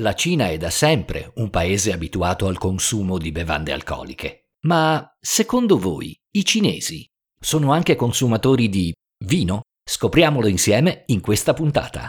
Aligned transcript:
La 0.00 0.14
Cina 0.14 0.48
è 0.48 0.56
da 0.56 0.70
sempre 0.70 1.32
un 1.34 1.50
paese 1.50 1.92
abituato 1.92 2.46
al 2.46 2.56
consumo 2.56 3.18
di 3.18 3.30
bevande 3.30 3.72
alcoliche. 3.72 4.46
Ma 4.60 5.06
secondo 5.20 5.78
voi 5.78 6.18
i 6.30 6.46
cinesi 6.46 7.06
sono 7.38 7.72
anche 7.72 7.94
consumatori 7.94 8.70
di 8.70 8.90
vino? 9.26 9.60
Scopriamolo 9.86 10.46
insieme 10.46 11.02
in 11.08 11.20
questa 11.20 11.52
puntata. 11.52 12.08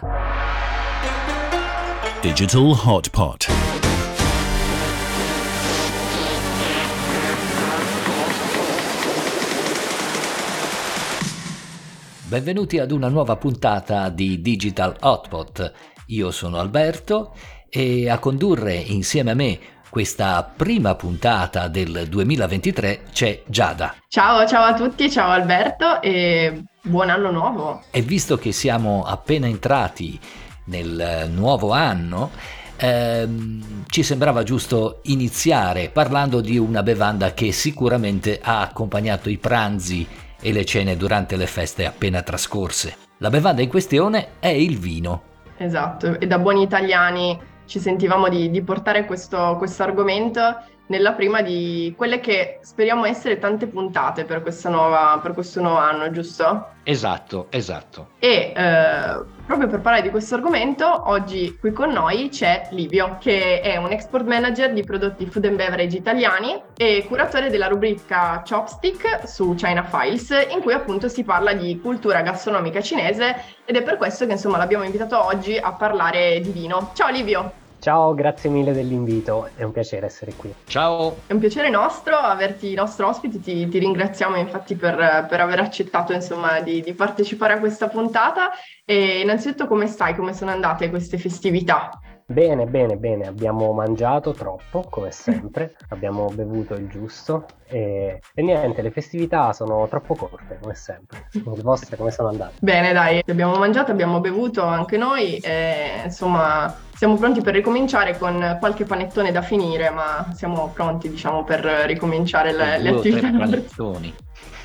Digital 2.22 2.72
Hotpot. 2.86 3.48
Benvenuti 12.30 12.80
ad 12.80 12.92
una 12.92 13.10
nuova 13.10 13.36
puntata 13.36 14.08
di 14.08 14.40
Digital 14.40 14.96
Hotpot. 15.02 15.74
Io 16.08 16.32
sono 16.32 16.60
Alberto 16.60 17.36
e 17.76 18.08
a 18.08 18.20
condurre 18.20 18.76
insieme 18.76 19.32
a 19.32 19.34
me 19.34 19.60
questa 19.90 20.44
prima 20.56 20.94
puntata 20.94 21.68
del 21.68 22.06
2023 22.08 23.06
c'è 23.12 23.42
Giada. 23.48 23.96
Ciao, 24.08 24.46
ciao 24.48 24.64
a 24.64 24.74
tutti, 24.76 25.10
ciao 25.10 25.32
Alberto 25.32 26.00
e 26.02 26.66
buon 26.84 27.10
anno 27.10 27.32
nuovo. 27.32 27.82
E 27.90 28.02
visto 28.02 28.38
che 28.38 28.52
siamo 28.52 29.04
appena 29.04 29.48
entrati 29.48 30.20
nel 30.66 31.30
nuovo 31.32 31.72
anno, 31.72 32.30
ehm, 32.78 33.86
ci 33.88 34.04
sembrava 34.04 34.44
giusto 34.44 35.00
iniziare 35.04 35.90
parlando 35.90 36.42
di 36.42 36.60
una 36.60 36.84
bevanda 36.84 37.34
che 37.34 37.52
sicuramente 37.52 38.40
ha 38.42 38.62
accompagnato 38.62 39.30
i 39.30 39.38
pranzi 39.38 40.08
e 40.40 40.52
le 40.52 40.66
cene 40.66 40.96
durante 40.96 41.38
le 41.38 41.48
feste 41.48 41.88
appena 41.88 42.22
trascorse. 42.22 42.98
La 43.18 43.30
bevanda 43.30 43.64
in 43.64 43.70
questione 43.70 44.34
è 44.40 44.50
il 44.50 44.78
vino. 44.78 45.24
Esatto, 45.58 46.20
e 46.20 46.28
da 46.28 46.40
buoni 46.40 46.64
italiani 46.64 47.52
ci 47.66 47.80
sentivamo 47.80 48.30
di, 48.30 48.50
di 48.50 48.62
portare 48.62 49.06
questo, 49.06 49.56
questo 49.58 49.84
argomento 49.84 50.42
nella 50.88 51.14
prima 51.14 51.42
di 51.42 51.94
quelle 51.96 52.20
che 52.20 52.60
speriamo 52.62 53.06
essere 53.06 53.40
tante 53.40 53.68
puntate 53.68 54.26
per, 54.26 54.44
nuova, 54.66 55.20
per 55.22 55.34
questo 55.34 55.62
nuovo 55.62 55.78
anno, 55.78 56.12
giusto? 56.12 56.72
Esatto, 56.84 57.48
esatto. 57.50 58.10
E 58.20 58.52
eh, 58.54 59.24
proprio 59.46 59.70
per 59.70 59.80
parlare 59.80 60.02
di 60.02 60.10
questo 60.10 60.36
argomento, 60.36 61.10
oggi 61.10 61.58
qui 61.58 61.72
con 61.72 61.92
noi 61.92 62.28
c'è 62.30 62.68
Livio, 62.72 63.18
che 63.20 63.62
è 63.62 63.78
un 63.78 63.92
export 63.92 64.26
manager 64.26 64.74
di 64.74 64.84
prodotti 64.84 65.26
food 65.26 65.46
and 65.46 65.56
beverage 65.56 65.96
italiani 65.96 66.62
e 66.76 67.06
curatore 67.08 67.50
della 67.50 67.68
rubrica 67.68 68.44
Chopstick 68.48 69.26
su 69.26 69.56
China 69.56 69.84
Files, 69.84 70.30
in 70.54 70.62
cui 70.62 70.74
appunto 70.74 71.08
si 71.08 71.24
parla 71.24 71.54
di 71.54 71.80
cultura 71.80 72.22
gastronomica 72.22 72.82
cinese 72.82 73.36
ed 73.64 73.78
è 73.78 73.82
per 73.82 73.96
questo 73.96 74.26
che 74.26 74.34
insomma 74.34 74.58
l'abbiamo 74.58 74.84
invitato 74.84 75.24
oggi 75.24 75.58
a 75.58 75.72
parlare 75.72 76.42
di 76.42 76.52
vino. 76.52 76.92
Ciao 76.94 77.10
Livio! 77.10 77.63
Ciao, 77.84 78.14
grazie 78.14 78.50
mille 78.50 78.72
dell'invito, 78.72 79.50
è 79.58 79.64
un 79.64 79.74
piacere 79.74 80.06
essere 80.06 80.32
qui. 80.36 80.54
Ciao. 80.68 81.18
È 81.28 81.34
un 81.34 81.40
piacere 81.40 81.70
nostro 81.70 82.16
averti 82.16 82.74
nostro 82.74 83.10
ospite, 83.10 83.42
ti, 83.42 83.68
ti 83.68 83.78
ringraziamo 83.78 84.38
infatti 84.38 84.76
per, 84.76 85.26
per, 85.28 85.42
aver 85.42 85.60
accettato 85.60 86.14
insomma, 86.14 86.62
di, 86.62 86.80
di, 86.80 86.94
partecipare 86.94 87.56
a 87.56 87.60
questa 87.60 87.90
puntata 87.90 88.52
e 88.86 89.20
innanzitutto 89.20 89.68
come 89.68 89.88
stai, 89.88 90.16
come 90.16 90.34
sono 90.34 90.52
andate 90.52 90.90
queste 90.90 91.18
festività? 91.18 92.00
Bene, 92.26 92.68
bene, 92.68 92.96
bene, 92.96 93.28
abbiamo 93.28 93.74
mangiato 93.74 94.32
troppo, 94.32 94.86
come 94.90 95.12
sempre, 95.12 95.76
abbiamo 95.90 96.28
bevuto 96.28 96.76
il 96.76 96.88
giusto 96.88 97.46
e, 97.68 98.22
e, 98.34 98.42
niente, 98.42 98.82
le 98.82 98.92
festività 98.92 99.52
sono 99.52 99.86
troppo 99.90 100.16
corte, 100.16 100.58
come 100.62 100.74
sempre. 100.74 101.28
Le 101.34 101.62
vostre 101.62 101.98
come 101.98 102.12
sono 102.12 102.30
andate? 102.30 102.54
Bene, 102.62 102.94
dai, 102.94 103.22
abbiamo 103.28 103.58
mangiato, 103.58 103.92
abbiamo 103.92 104.22
bevuto 104.22 104.64
anche 104.64 104.96
noi 104.96 105.36
e 105.40 106.04
insomma 106.06 106.74
siamo 107.04 107.18
pronti 107.18 107.42
per 107.42 107.54
ricominciare 107.54 108.18
con 108.18 108.56
qualche 108.62 108.86
panettone 108.86 109.34
da 109.34 109.42
finire, 109.42 109.90
ma 109.90 110.32
siamo 110.34 110.72
pronti, 110.74 111.10
diciamo, 111.10 111.44
per 111.44 111.60
ricominciare 111.86 112.54
le, 112.54 112.78
le 112.78 112.90
attività. 112.92 113.30
panettoni. 113.30 114.16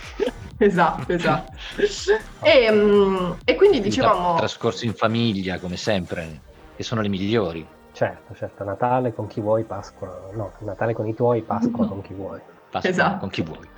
esatto, 0.56 1.12
esatto. 1.12 1.52
e, 2.45 2.70
mm, 2.70 3.30
e, 3.45 3.57
quindi 3.57 3.80
dicevamo... 3.80 4.36
Trascorso 4.36 4.85
in 4.85 4.95
famiglia, 4.95 5.58
come 5.58 5.77
sempre 5.77 6.40
che 6.77 6.85
sono 6.85 7.01
le 7.01 7.08
migliori. 7.08 7.67
Certo, 7.90 8.33
certo, 8.36 8.62
Natale 8.62 9.12
con 9.12 9.27
chi 9.27 9.41
vuoi, 9.41 9.64
Pasqua, 9.64 10.29
no, 10.35 10.52
Natale 10.58 10.92
con 10.92 11.08
i 11.08 11.14
tuoi, 11.17 11.42
Pasqua 11.42 11.89
con 11.91 12.02
chi 12.02 12.14
vuoi. 12.14 12.39
Pasqua 12.70 12.89
esatto. 12.89 13.18
con 13.18 13.30
chi 13.30 13.42
vuoi. 13.42 13.68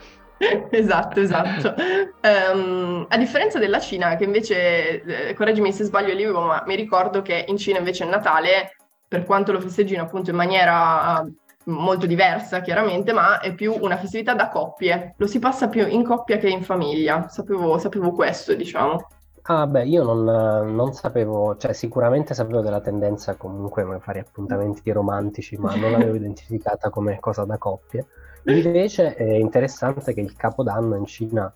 esatto, 0.70 1.20
esatto. 1.20 1.74
um, 2.22 3.06
a 3.08 3.16
differenza 3.18 3.58
della 3.58 3.78
Cina, 3.78 4.16
che 4.16 4.24
invece, 4.24 5.02
eh, 5.02 5.34
correggimi 5.34 5.72
se 5.72 5.84
sbaglio 5.84 6.14
Livio, 6.14 6.40
ma 6.40 6.62
mi 6.66 6.76
ricordo 6.76 7.20
che 7.20 7.44
in 7.46 7.58
Cina 7.58 7.78
invece 7.78 8.04
il 8.04 8.10
Natale, 8.10 8.76
per 9.06 9.24
quanto 9.24 9.52
lo 9.52 9.60
festeggino 9.60 10.02
appunto 10.02 10.30
in 10.30 10.36
maniera 10.36 11.24
molto 11.64 12.06
diversa 12.06 12.60
chiaramente, 12.60 13.12
ma 13.12 13.40
è 13.40 13.54
più 13.54 13.76
una 13.80 13.98
festività 13.98 14.34
da 14.34 14.48
coppie. 14.48 15.14
Lo 15.18 15.26
si 15.26 15.38
passa 15.38 15.68
più 15.68 15.86
in 15.86 16.04
coppia 16.04 16.38
che 16.38 16.48
in 16.48 16.62
famiglia. 16.62 17.28
Sapevo, 17.28 17.78
sapevo 17.78 18.12
questo, 18.12 18.54
diciamo. 18.54 19.06
Ah, 19.42 19.66
beh, 19.66 19.84
io 19.86 20.04
non, 20.04 20.74
non 20.74 20.92
sapevo, 20.92 21.56
cioè 21.56 21.72
sicuramente 21.72 22.34
sapevo 22.34 22.60
della 22.60 22.80
tendenza 22.80 23.36
comunque 23.36 23.82
a 23.82 23.98
fare 23.98 24.20
appuntamenti 24.20 24.90
romantici, 24.92 25.56
ma 25.56 25.74
non 25.74 25.90
l'avevo 25.90 26.14
identificata 26.16 26.88
come 26.88 27.18
cosa 27.20 27.44
da 27.44 27.58
coppie. 27.58 28.06
Invece 28.44 29.14
è 29.14 29.32
interessante 29.34 30.14
che 30.14 30.20
il 30.20 30.34
Capodanno 30.34 30.96
in 30.96 31.06
Cina, 31.06 31.52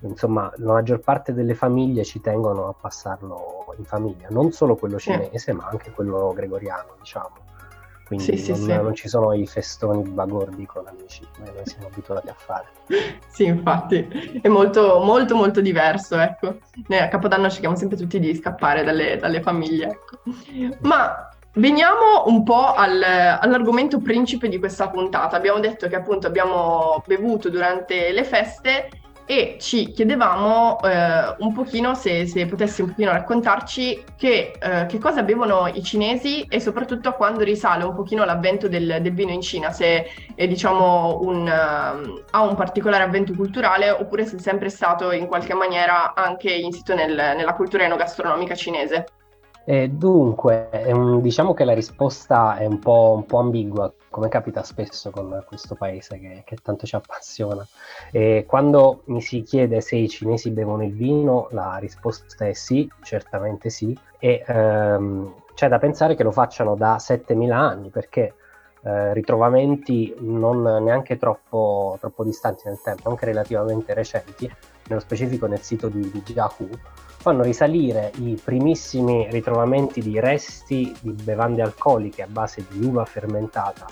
insomma, 0.00 0.52
la 0.56 0.72
maggior 0.72 1.00
parte 1.00 1.32
delle 1.32 1.54
famiglie 1.54 2.04
ci 2.04 2.20
tengono 2.20 2.68
a 2.68 2.74
passarlo 2.78 3.74
in 3.76 3.84
famiglia, 3.84 4.28
non 4.30 4.52
solo 4.52 4.76
quello 4.76 4.98
cinese, 4.98 5.52
ma 5.52 5.68
anche 5.70 5.90
quello 5.90 6.32
gregoriano, 6.34 6.94
diciamo 6.98 7.46
quindi 8.08 8.38
sì, 8.38 8.52
non, 8.52 8.60
sì, 8.60 8.74
non, 8.74 8.94
ci 8.94 9.06
sono 9.06 9.34
i 9.34 9.46
festoni 9.46 10.02
bagordi 10.08 10.64
con 10.64 10.86
amici 10.86 11.26
come 11.36 11.52
noi 11.54 11.66
siamo 11.66 11.88
abituati 11.88 12.28
a 12.28 12.34
fare. 12.34 12.66
Sì, 13.28 13.44
infatti, 13.44 14.40
è 14.42 14.48
molto, 14.48 14.98
molto, 15.00 15.36
molto 15.36 15.60
diverso, 15.60 16.18
ecco. 16.18 16.58
Noi 16.88 16.98
a 16.98 17.06
Capodanno 17.06 17.48
cerchiamo 17.48 17.76
sempre 17.76 17.96
tutti 17.96 18.18
di 18.18 18.34
scappare 18.34 18.82
dalle, 18.82 19.16
dalle 19.18 19.42
famiglie, 19.42 19.90
ecco. 19.90 20.18
Ma 20.80 21.28
Veniamo 21.54 22.24
un 22.26 22.44
po' 22.44 22.72
al, 22.74 23.02
all'argomento 23.02 24.00
principe 24.00 24.48
di 24.48 24.58
questa 24.58 24.90
puntata. 24.90 25.36
Abbiamo 25.36 25.58
detto 25.58 25.88
che 25.88 25.96
appunto 25.96 26.26
abbiamo 26.26 27.02
bevuto 27.06 27.48
durante 27.48 28.12
le 28.12 28.24
feste 28.24 28.88
e 29.30 29.58
ci 29.60 29.92
chiedevamo 29.92 30.80
eh, 30.80 31.34
un 31.40 31.52
pochino 31.52 31.94
se, 31.94 32.26
se, 32.26 32.46
potessi 32.46 32.80
un 32.80 32.88
pochino 32.88 33.12
raccontarci 33.12 34.02
che, 34.16 34.52
eh, 34.58 34.86
che, 34.86 34.96
cosa 34.98 35.22
bevono 35.22 35.66
i 35.66 35.82
cinesi 35.82 36.46
e 36.48 36.60
soprattutto 36.60 37.12
quando 37.12 37.44
risale 37.44 37.84
un 37.84 37.94
pochino 37.94 38.24
l'avvento 38.24 38.68
del, 38.68 39.00
del 39.02 39.12
vino 39.12 39.30
in 39.30 39.42
Cina, 39.42 39.70
se 39.70 40.06
è 40.34 40.46
diciamo 40.48 41.18
un, 41.20 41.42
uh, 41.42 42.22
ha 42.30 42.42
un 42.42 42.54
particolare 42.54 43.02
avvento 43.02 43.34
culturale 43.34 43.90
oppure 43.90 44.24
se 44.24 44.36
è 44.36 44.40
sempre 44.40 44.70
stato 44.70 45.12
in 45.12 45.26
qualche 45.26 45.52
maniera 45.52 46.14
anche 46.14 46.50
insito 46.50 46.94
nel, 46.94 47.14
nella 47.14 47.52
cultura 47.52 47.84
enogastronomica 47.84 48.54
cinese. 48.54 49.04
Eh, 49.70 49.90
dunque, 49.90 50.70
un, 50.86 51.20
diciamo 51.20 51.52
che 51.52 51.64
la 51.64 51.74
risposta 51.74 52.56
è 52.56 52.64
un 52.64 52.78
po', 52.78 53.12
un 53.14 53.26
po', 53.26 53.36
ambigua, 53.36 53.92
come 54.08 54.30
capita 54.30 54.62
spesso 54.62 55.10
con 55.10 55.44
questo 55.46 55.74
paese 55.74 56.18
che, 56.18 56.42
che 56.46 56.56
tanto 56.62 56.86
ci 56.86 56.96
appassiona. 56.96 57.66
E 58.10 58.46
quando 58.48 59.02
mi 59.08 59.20
si 59.20 59.42
chiede 59.42 59.82
se 59.82 59.96
i 59.96 60.08
cinesi 60.08 60.52
bevono 60.52 60.84
il 60.84 60.94
vino, 60.94 61.48
la 61.50 61.76
risposta 61.76 62.46
è 62.46 62.54
sì, 62.54 62.90
certamente 63.02 63.68
sì, 63.68 63.94
e 64.18 64.42
ehm, 64.46 65.34
c'è 65.52 65.68
da 65.68 65.78
pensare 65.78 66.14
che 66.14 66.22
lo 66.22 66.32
facciano 66.32 66.74
da 66.74 66.98
7000 66.98 67.54
anni, 67.54 67.90
perché 67.90 68.32
eh, 68.84 69.12
ritrovamenti 69.12 70.14
non 70.20 70.62
neanche 70.62 71.18
troppo, 71.18 71.98
troppo 72.00 72.24
distanti 72.24 72.62
nel 72.64 72.80
tempo, 72.82 73.10
anche 73.10 73.26
relativamente 73.26 73.92
recenti, 73.92 74.50
nello 74.86 75.00
specifico 75.00 75.44
nel 75.46 75.60
sito 75.60 75.88
di, 75.88 76.10
di 76.10 76.32
Yahoo, 76.32 76.68
fanno 77.28 77.42
risalire 77.42 78.10
i 78.20 78.40
primissimi 78.42 79.28
ritrovamenti 79.30 80.00
di 80.00 80.18
resti 80.18 80.96
di 81.02 81.12
bevande 81.12 81.60
alcoliche 81.60 82.22
a 82.22 82.26
base 82.26 82.64
di 82.70 82.86
uva 82.86 83.04
fermentata 83.04 83.84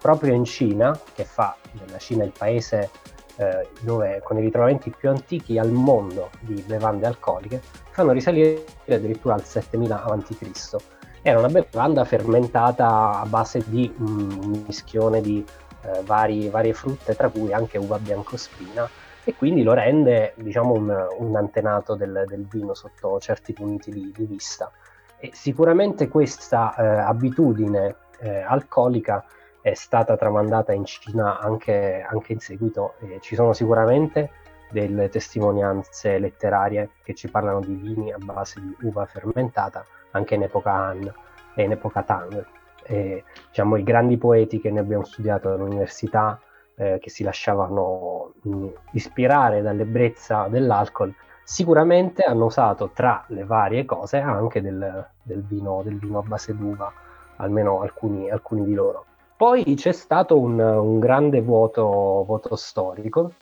proprio 0.00 0.34
in 0.34 0.44
Cina, 0.44 0.98
che 1.14 1.24
fa 1.24 1.54
della 1.70 1.98
Cina 1.98 2.24
il 2.24 2.32
paese 2.36 2.90
eh, 3.36 3.68
dove 3.82 4.20
con 4.24 4.36
i 4.36 4.40
ritrovamenti 4.40 4.90
più 4.90 5.10
antichi 5.10 5.58
al 5.58 5.70
mondo 5.70 6.30
di 6.40 6.60
bevande 6.66 7.06
alcoliche, 7.06 7.62
fanno 7.90 8.10
risalire 8.10 8.64
addirittura 8.88 9.34
al 9.34 9.44
7000 9.44 10.02
a.C. 10.02 10.76
Era 11.22 11.38
una 11.38 11.50
bevanda 11.50 12.04
fermentata 12.04 13.20
a 13.20 13.26
base 13.26 13.62
di 13.64 13.94
un 13.98 14.64
mischione 14.66 15.20
di 15.20 15.44
eh, 15.82 16.02
vari, 16.02 16.48
varie 16.48 16.74
frutte, 16.74 17.14
tra 17.14 17.28
cui 17.28 17.52
anche 17.52 17.78
uva 17.78 18.00
biancospina, 18.00 18.90
e 19.24 19.34
quindi 19.34 19.62
lo 19.62 19.72
rende 19.72 20.34
diciamo, 20.36 20.72
un, 20.72 21.06
un 21.18 21.36
antenato 21.36 21.94
del, 21.94 22.24
del, 22.26 22.46
vino 22.46 22.74
sotto 22.74 23.18
certi 23.20 23.52
punti 23.52 23.90
di, 23.90 24.12
di 24.14 24.24
vista. 24.24 24.70
E 25.18 25.30
sicuramente 25.32 26.08
questa 26.08 26.74
eh, 26.74 26.84
abitudine 26.84 27.96
eh, 28.20 28.40
alcolica 28.40 29.24
è 29.60 29.74
stata 29.74 30.16
tramandata 30.16 30.72
in 30.72 30.84
Cina 30.84 31.38
anche, 31.38 32.04
anche 32.06 32.32
in 32.32 32.40
seguito 32.40 32.94
e 32.98 33.18
ci 33.20 33.36
sono 33.36 33.52
sicuramente 33.52 34.30
delle 34.72 35.08
testimonianze 35.08 36.18
letterarie 36.18 36.90
che 37.04 37.14
ci 37.14 37.28
parlano 37.28 37.60
di 37.60 37.74
vini 37.74 38.12
a 38.12 38.18
base 38.18 38.60
di 38.60 38.74
uva 38.80 39.04
fermentata 39.06 39.84
anche 40.12 40.34
in 40.34 40.42
epoca 40.42 40.72
Han 40.72 41.12
e 41.54 41.62
in 41.62 41.72
epoca 41.72 42.02
Tang. 42.02 42.44
e 42.84 43.24
diciamo, 43.48 43.76
i 43.76 43.82
grandi 43.82 44.16
poeti 44.16 44.60
che 44.60 44.70
ne 44.70 44.80
abbiamo 44.80 45.04
studiato 45.04 45.52
all'università, 45.52 46.40
eh, 46.76 46.98
che 47.00 47.10
si 47.10 47.22
lasciavano 47.22 48.32
mh, 48.42 48.66
ispirare 48.92 49.62
dall'ebbrezza 49.62 50.48
dell'alcol, 50.48 51.14
sicuramente 51.44 52.22
hanno 52.22 52.46
usato 52.46 52.90
tra 52.92 53.24
le 53.28 53.44
varie 53.44 53.84
cose 53.84 54.18
anche 54.18 54.60
del, 54.60 55.06
del, 55.22 55.42
vino, 55.42 55.82
del 55.84 55.98
vino, 55.98 56.18
a 56.18 56.22
base 56.22 56.56
d'uva, 56.56 56.92
almeno 57.36 57.80
alcuni, 57.80 58.30
alcuni 58.30 58.64
di 58.64 58.74
loro. 58.74 59.06
Poi 59.36 59.74
c'è 59.74 59.92
stato 59.92 60.38
un, 60.38 60.58
un 60.58 60.98
grande 61.00 61.40
vuoto, 61.40 62.24
vuoto 62.24 62.54
storico 62.54 63.32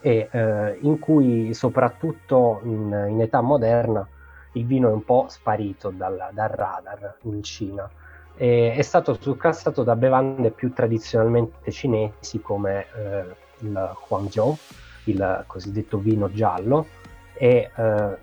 e, 0.00 0.28
eh, 0.30 0.78
in 0.80 0.98
cui 0.98 1.52
soprattutto 1.52 2.60
in, 2.64 3.06
in, 3.10 3.20
età 3.20 3.42
moderna 3.42 4.06
il 4.52 4.64
vino 4.64 4.88
è 4.88 4.92
un 4.92 5.04
po' 5.04 5.26
sparito 5.28 5.90
dal, 5.90 6.30
dal 6.32 6.48
radar 6.48 7.16
in 7.22 7.42
Cina. 7.42 7.88
E, 8.36 8.74
è 8.74 8.82
stato 8.82 9.16
surclassato 9.20 9.82
da 9.82 9.96
bevande 9.96 10.50
più 10.50 10.72
tradizionalmente 10.72 11.70
cinesi 11.70 12.40
come 12.40 12.86
eh, 12.94 13.24
il 13.58 13.96
Huangzhou, 14.08 14.56
il 15.04 15.44
cosiddetto 15.46 15.98
vino 15.98 16.30
giallo, 16.30 16.86
e, 17.34 17.70
eh, 17.74 18.16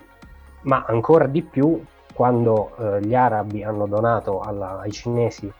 ma 0.61 0.85
ancora 0.87 1.27
di 1.27 1.41
più 1.43 1.83
quando 2.13 2.75
eh, 2.77 3.01
gli 3.01 3.13
arabi 3.13 3.63
hanno 3.63 3.85
donato 3.85 4.41
alla, 4.41 4.79
ai 4.79 4.91
cinesi 4.91 5.51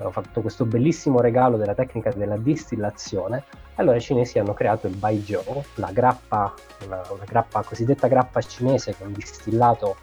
hanno 0.00 0.10
fatto 0.10 0.40
questo 0.40 0.64
bellissimo 0.64 1.20
regalo 1.20 1.56
della 1.56 1.74
tecnica 1.74 2.10
della 2.10 2.36
distillazione, 2.36 3.44
allora 3.76 3.96
i 3.96 4.00
cinesi 4.00 4.38
hanno 4.38 4.54
creato 4.54 4.86
il 4.86 4.96
Baijiu, 4.96 5.42
la 5.74 5.90
grappa, 5.92 6.52
una, 6.86 7.02
una 7.10 7.24
grappa, 7.26 7.62
cosiddetta 7.62 8.08
grappa 8.08 8.40
cinese 8.40 8.94
con 8.98 9.12
distillato 9.12 9.96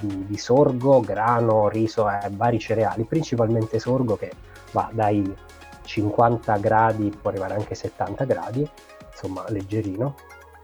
di, 0.00 0.26
di, 0.26 0.36
sorgo, 0.36 1.00
grano, 1.00 1.68
riso 1.68 2.08
e 2.08 2.28
vari 2.30 2.58
cereali, 2.58 3.04
principalmente 3.04 3.78
sorgo 3.78 4.16
che 4.16 4.32
va 4.72 4.90
dai 4.92 5.34
50 5.82 6.56
gradi, 6.58 7.16
può 7.20 7.30
arrivare 7.30 7.54
anche 7.54 7.74
70 7.74 8.24
gradi, 8.24 8.68
insomma 9.10 9.44
leggerino, 9.48 10.14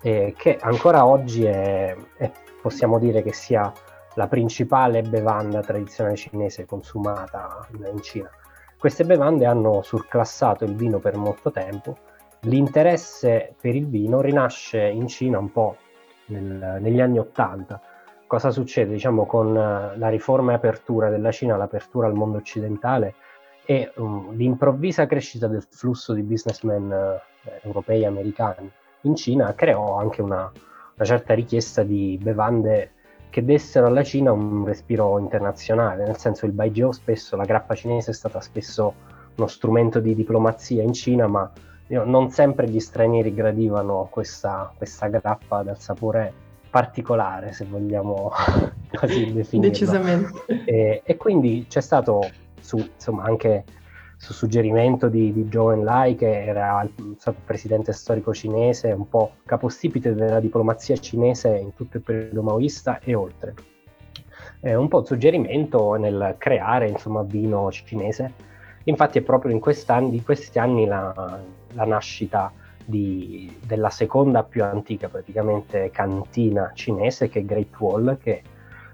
e 0.03 0.35
che 0.37 0.59
ancora 0.61 1.07
oggi 1.07 1.45
è, 1.45 1.95
è, 2.17 2.31
possiamo 2.61 2.99
dire 2.99 3.23
che 3.23 3.33
sia 3.33 3.73
la 4.15 4.27
principale 4.27 5.03
bevanda 5.03 5.61
tradizionale 5.61 6.17
cinese 6.17 6.67
consumata 6.67 7.67
in 7.93 8.03
Cina. 8.03 8.31
Queste 8.79 9.05
bevande 9.05 9.45
hanno 9.45 9.83
surclassato 9.83 10.65
il 10.65 10.75
vino 10.75 10.99
per 10.99 11.17
molto 11.17 11.51
tempo. 11.51 11.99
L'interesse 12.41 13.55
per 13.61 13.75
il 13.75 13.87
vino 13.87 14.21
rinasce 14.21 14.81
in 14.81 15.07
Cina 15.07 15.39
un 15.39 15.53
po' 15.53 15.77
nel, 16.27 16.79
negli 16.81 17.01
anni 17.01 17.19
Ottanta. 17.19 17.81
Cosa 18.31 18.53
succede? 18.53 18.93
Diciamo 18.93 19.27
con 19.27 19.57
eh, 19.57 19.99
la 19.99 20.09
riforma 20.09 20.53
e 20.53 20.55
apertura 20.55 21.09
della 21.09 21.33
Cina, 21.33 21.57
l'apertura 21.57 22.07
al 22.07 22.15
mondo 22.15 22.39
occidentale 22.39 23.15
e 23.65 23.91
um, 23.97 24.33
l'improvvisa 24.37 25.05
crescita 25.07 25.49
del 25.49 25.67
flusso 25.69 26.13
di 26.13 26.23
businessmen 26.23 26.93
eh, 26.93 27.61
europei 27.65 28.03
e 28.03 28.07
americani 28.07 28.71
in 29.01 29.17
Cina 29.17 29.53
creò 29.55 29.97
anche 29.99 30.23
una, 30.23 30.49
una 30.95 31.05
certa 31.05 31.35
richiesta 31.35 31.83
di 31.83 32.21
bevande 32.23 32.93
che 33.31 33.45
dessero 33.45 33.89
alla 33.89 34.05
Cina 34.05 34.31
un 34.31 34.65
respiro 34.65 35.19
internazionale, 35.19 36.07
nel 36.07 36.19
senso 36.19 36.47
il 36.47 36.53
Baijiu 36.53 36.93
spesso, 36.93 37.35
la 37.35 37.45
grappa 37.45 37.75
cinese 37.75 38.13
è 38.13 38.15
stata 38.15 38.41
spesso 38.41 38.95
uno 39.35 39.49
strumento 39.49 39.99
di 39.99 40.15
diplomazia 40.15 40.85
in 40.85 40.93
Cina, 40.93 41.27
ma 41.27 41.51
non 41.89 42.31
sempre 42.31 42.69
gli 42.69 42.79
stranieri 42.79 43.35
gradivano 43.35 44.07
questa, 44.09 44.73
questa 44.77 45.09
grappa 45.09 45.65
dal 45.65 45.81
sapore 45.81 46.47
particolare, 46.71 47.53
se 47.53 47.65
vogliamo 47.65 48.31
così 48.95 49.33
definirlo. 49.33 49.71
Decisamente. 49.71 50.65
E, 50.65 51.03
e 51.05 51.17
quindi 51.17 51.67
c'è 51.69 51.81
stato 51.81 52.31
su, 52.61 52.79
insomma, 52.79 53.25
anche 53.25 53.65
su 54.17 54.33
suggerimento 54.35 55.09
di, 55.09 55.33
di 55.33 55.49
Zhou 55.51 55.71
Enlai, 55.71 56.15
che 56.15 56.45
era 56.45 56.83
il, 56.83 57.17
stato 57.19 57.39
presidente 57.45 57.93
storico 57.93 58.35
cinese, 58.35 58.93
un 58.93 59.09
po' 59.09 59.33
capostipite 59.47 60.15
della 60.15 60.41
diplomazia 60.41 60.97
cinese 60.97 61.49
in 61.57 61.75
tutto 61.75 61.97
il 61.97 62.03
periodo 62.03 62.43
maoista 62.43 63.01
e 63.03 63.15
oltre. 63.15 63.55
È 64.61 64.75
un 64.75 64.89
po' 64.89 64.99
un 64.99 65.07
suggerimento 65.07 65.95
nel 65.95 66.35
creare 66.37 66.89
insomma, 66.89 67.23
vino 67.23 67.71
cinese. 67.73 68.33
Infatti 68.85 69.19
è 69.19 69.23
proprio 69.23 69.53
in, 69.53 69.61
in 70.13 70.23
questi 70.23 70.59
anni 70.59 70.87
la, 70.87 71.41
la 71.73 71.85
nascita 71.85 72.53
di, 72.91 73.57
della 73.67 73.89
seconda 73.89 74.43
più 74.43 74.63
antica 74.63 75.09
praticamente 75.09 75.91
cantina 75.91 76.73
cinese 76.75 77.31
che 77.31 77.41
è 77.41 77.45
Great 77.45 77.79
Wall, 77.79 78.19
che 78.19 78.43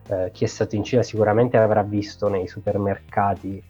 eh, 0.09 0.31
chi 0.33 0.45
è 0.45 0.47
stato 0.47 0.77
in 0.77 0.85
Cina 0.85 1.03
sicuramente 1.03 1.57
avrà 1.57 1.83
visto 1.83 2.29
nei 2.29 2.47
supermercati 2.47 3.61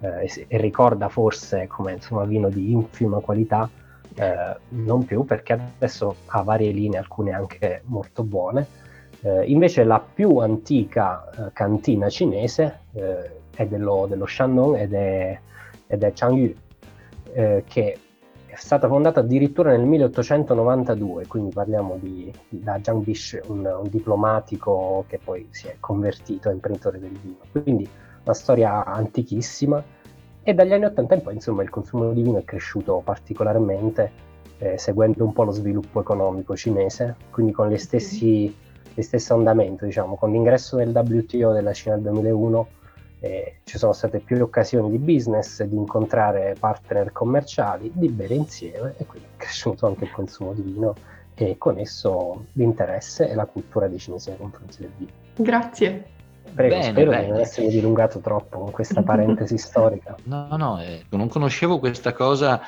eh, 0.00 0.46
e 0.48 0.56
ricorda 0.56 1.08
forse 1.08 1.66
come 1.66 1.92
insomma, 1.92 2.24
vino 2.24 2.48
di 2.48 2.72
infima 2.72 3.20
qualità, 3.20 3.68
eh, 4.14 4.56
non 4.70 5.04
più 5.04 5.24
perché 5.24 5.52
adesso 5.52 6.16
ha 6.26 6.42
varie 6.42 6.70
linee, 6.70 6.98
alcune 6.98 7.32
anche 7.32 7.82
molto 7.84 8.22
buone. 8.22 8.80
Eh, 9.20 9.44
invece 9.46 9.84
la 9.84 10.00
più 10.00 10.38
antica 10.38 11.30
eh, 11.30 11.52
cantina 11.52 12.08
cinese 12.08 12.80
eh, 12.94 13.40
è 13.54 13.66
dello, 13.66 14.06
dello, 14.08 14.26
Shandong 14.26 14.76
ed 14.78 14.94
è, 14.94 15.38
ed 15.86 16.02
è 16.02 16.12
Changyu, 16.14 16.54
che 17.32 17.96
è 18.52 18.56
stata 18.56 18.86
fondata 18.86 19.20
addirittura 19.20 19.70
nel 19.70 19.86
1892, 19.86 21.26
quindi 21.26 21.54
parliamo 21.54 21.96
di, 21.98 22.30
da 22.50 22.78
Zhang 22.82 23.02
Bish, 23.02 23.40
un, 23.46 23.64
un, 23.64 23.88
diplomatico 23.88 25.06
che 25.08 25.18
poi 25.24 25.48
si 25.48 25.68
è 25.68 25.76
convertito 25.80 26.50
a 26.50 26.52
imprenditore 26.52 27.00
del 27.00 27.18
vino. 27.18 27.38
Quindi 27.50 27.88
una 28.22 28.34
storia 28.34 28.84
antichissima 28.84 29.82
e 30.42 30.52
dagli 30.52 30.74
anni 30.74 30.84
80 30.84 31.14
in 31.14 31.22
poi 31.22 31.34
insomma 31.34 31.62
il 31.62 31.70
consumo 31.70 32.12
di 32.12 32.20
vino 32.20 32.36
è 32.36 32.44
cresciuto 32.44 33.00
particolarmente 33.02 34.10
eh, 34.58 34.76
seguendo 34.76 35.24
un 35.24 35.32
po' 35.32 35.44
lo 35.44 35.52
sviluppo 35.52 36.00
economico 36.00 36.54
cinese, 36.54 37.16
quindi 37.30 37.52
con 37.52 37.70
gli 37.70 37.78
stessi, 37.78 38.54
gli 38.92 39.00
stessi 39.00 39.32
andamenti, 39.32 39.86
diciamo, 39.86 40.14
con 40.16 40.30
l'ingresso 40.30 40.76
del 40.76 40.90
WTO 40.90 41.52
della 41.52 41.72
Cina 41.72 41.94
nel 41.94 42.04
2001 42.04 42.68
eh, 43.22 43.60
ci 43.62 43.78
sono 43.78 43.92
state 43.92 44.18
più 44.18 44.42
occasioni 44.42 44.90
di 44.90 44.98
business, 44.98 45.62
di 45.62 45.76
incontrare 45.76 46.56
partner 46.58 47.12
commerciali, 47.12 47.88
di 47.94 48.08
bere 48.08 48.34
insieme 48.34 48.94
e 48.98 49.06
quindi 49.06 49.28
è 49.28 49.36
cresciuto 49.36 49.86
anche 49.86 50.04
il 50.04 50.10
consumo 50.10 50.52
di 50.52 50.62
vino 50.62 50.94
e 51.34 51.56
con 51.56 51.78
esso 51.78 52.46
l'interesse 52.54 53.28
e 53.28 53.34
la 53.36 53.46
cultura 53.46 53.86
dei 53.86 54.00
cinesi 54.00 54.30
nei 54.30 54.38
confronti 54.38 54.76
del 54.80 54.90
vino. 54.96 55.10
Grazie. 55.36 56.06
Prego, 56.52 56.74
bene, 56.74 56.90
spero 56.90 57.10
bene. 57.10 57.24
di 57.24 57.30
non 57.30 57.40
essermi 57.40 57.70
dilungato 57.70 58.18
troppo 58.18 58.58
con 58.58 58.70
questa 58.72 59.02
parentesi 59.02 59.56
storica. 59.56 60.16
No, 60.24 60.48
no, 60.56 60.82
eh, 60.82 61.04
non 61.10 61.28
conoscevo 61.28 61.78
questa 61.78 62.12
cosa 62.12 62.60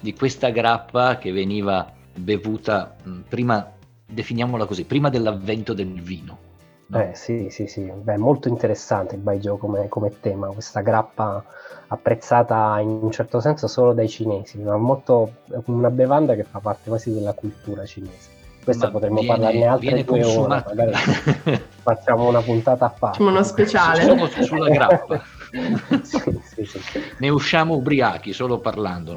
di 0.00 0.12
questa 0.12 0.50
grappa 0.50 1.18
che 1.18 1.30
veniva 1.30 1.88
bevuta 2.12 2.96
mh, 3.00 3.20
prima, 3.28 3.64
definiamola 4.04 4.66
così, 4.66 4.84
prima 4.84 5.08
dell'avvento 5.08 5.72
del 5.72 6.00
vino. 6.00 6.48
No? 6.90 7.00
Eh 7.00 7.14
sì, 7.14 7.48
sì, 7.50 7.68
sì, 7.68 7.82
Beh, 7.82 8.16
molto 8.16 8.48
interessante 8.48 9.14
il 9.14 9.20
Baijiu 9.20 9.58
come, 9.58 9.88
come, 9.88 10.18
tema, 10.18 10.48
questa 10.48 10.80
grappa 10.80 11.42
apprezzata 11.86 12.80
in 12.80 12.88
un 12.88 13.12
certo 13.12 13.40
senso 13.40 13.68
solo 13.68 13.92
dai 13.92 14.08
cinesi, 14.08 14.58
ma 14.58 14.76
molto, 14.76 15.34
una 15.66 15.90
bevanda 15.90 16.34
che 16.34 16.42
fa 16.42 16.58
parte 16.58 16.88
quasi 16.88 17.12
della 17.12 17.32
cultura 17.32 17.84
cinese. 17.84 18.38
Questa 18.64 18.86
Ma 18.86 18.92
potremmo 18.92 19.20
viene, 19.20 19.34
parlarne 19.34 19.66
altre 19.66 20.04
due 20.04 20.20
consumata. 20.20 20.70
ore, 20.70 20.92
facciamo 21.80 22.28
una 22.28 22.42
puntata 22.42 22.86
a 22.86 22.90
parte. 22.90 23.18
Facciamo 23.18 23.30
uno 23.30 23.42
speciale. 23.44 24.02
Siamo 24.02 24.26
sulla 24.26 24.68
grappa. 24.68 25.22
sì, 26.02 26.40
sì, 26.42 26.64
sì. 26.64 26.80
Ne 27.18 27.28
usciamo 27.28 27.74
ubriachi 27.74 28.32
solo 28.32 28.58
parlando. 28.58 29.16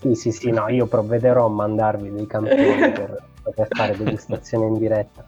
Sì, 0.00 0.14
sì, 0.14 0.32
sì, 0.32 0.50
no, 0.50 0.68
io 0.68 0.86
provvederò 0.86 1.46
a 1.46 1.50
mandarvi 1.50 2.10
dei 2.10 2.26
campioni 2.26 2.80
per 2.92 3.22
poter 3.42 3.68
fare 3.70 3.96
degustazione 3.96 4.66
in 4.66 4.78
diretta. 4.78 5.24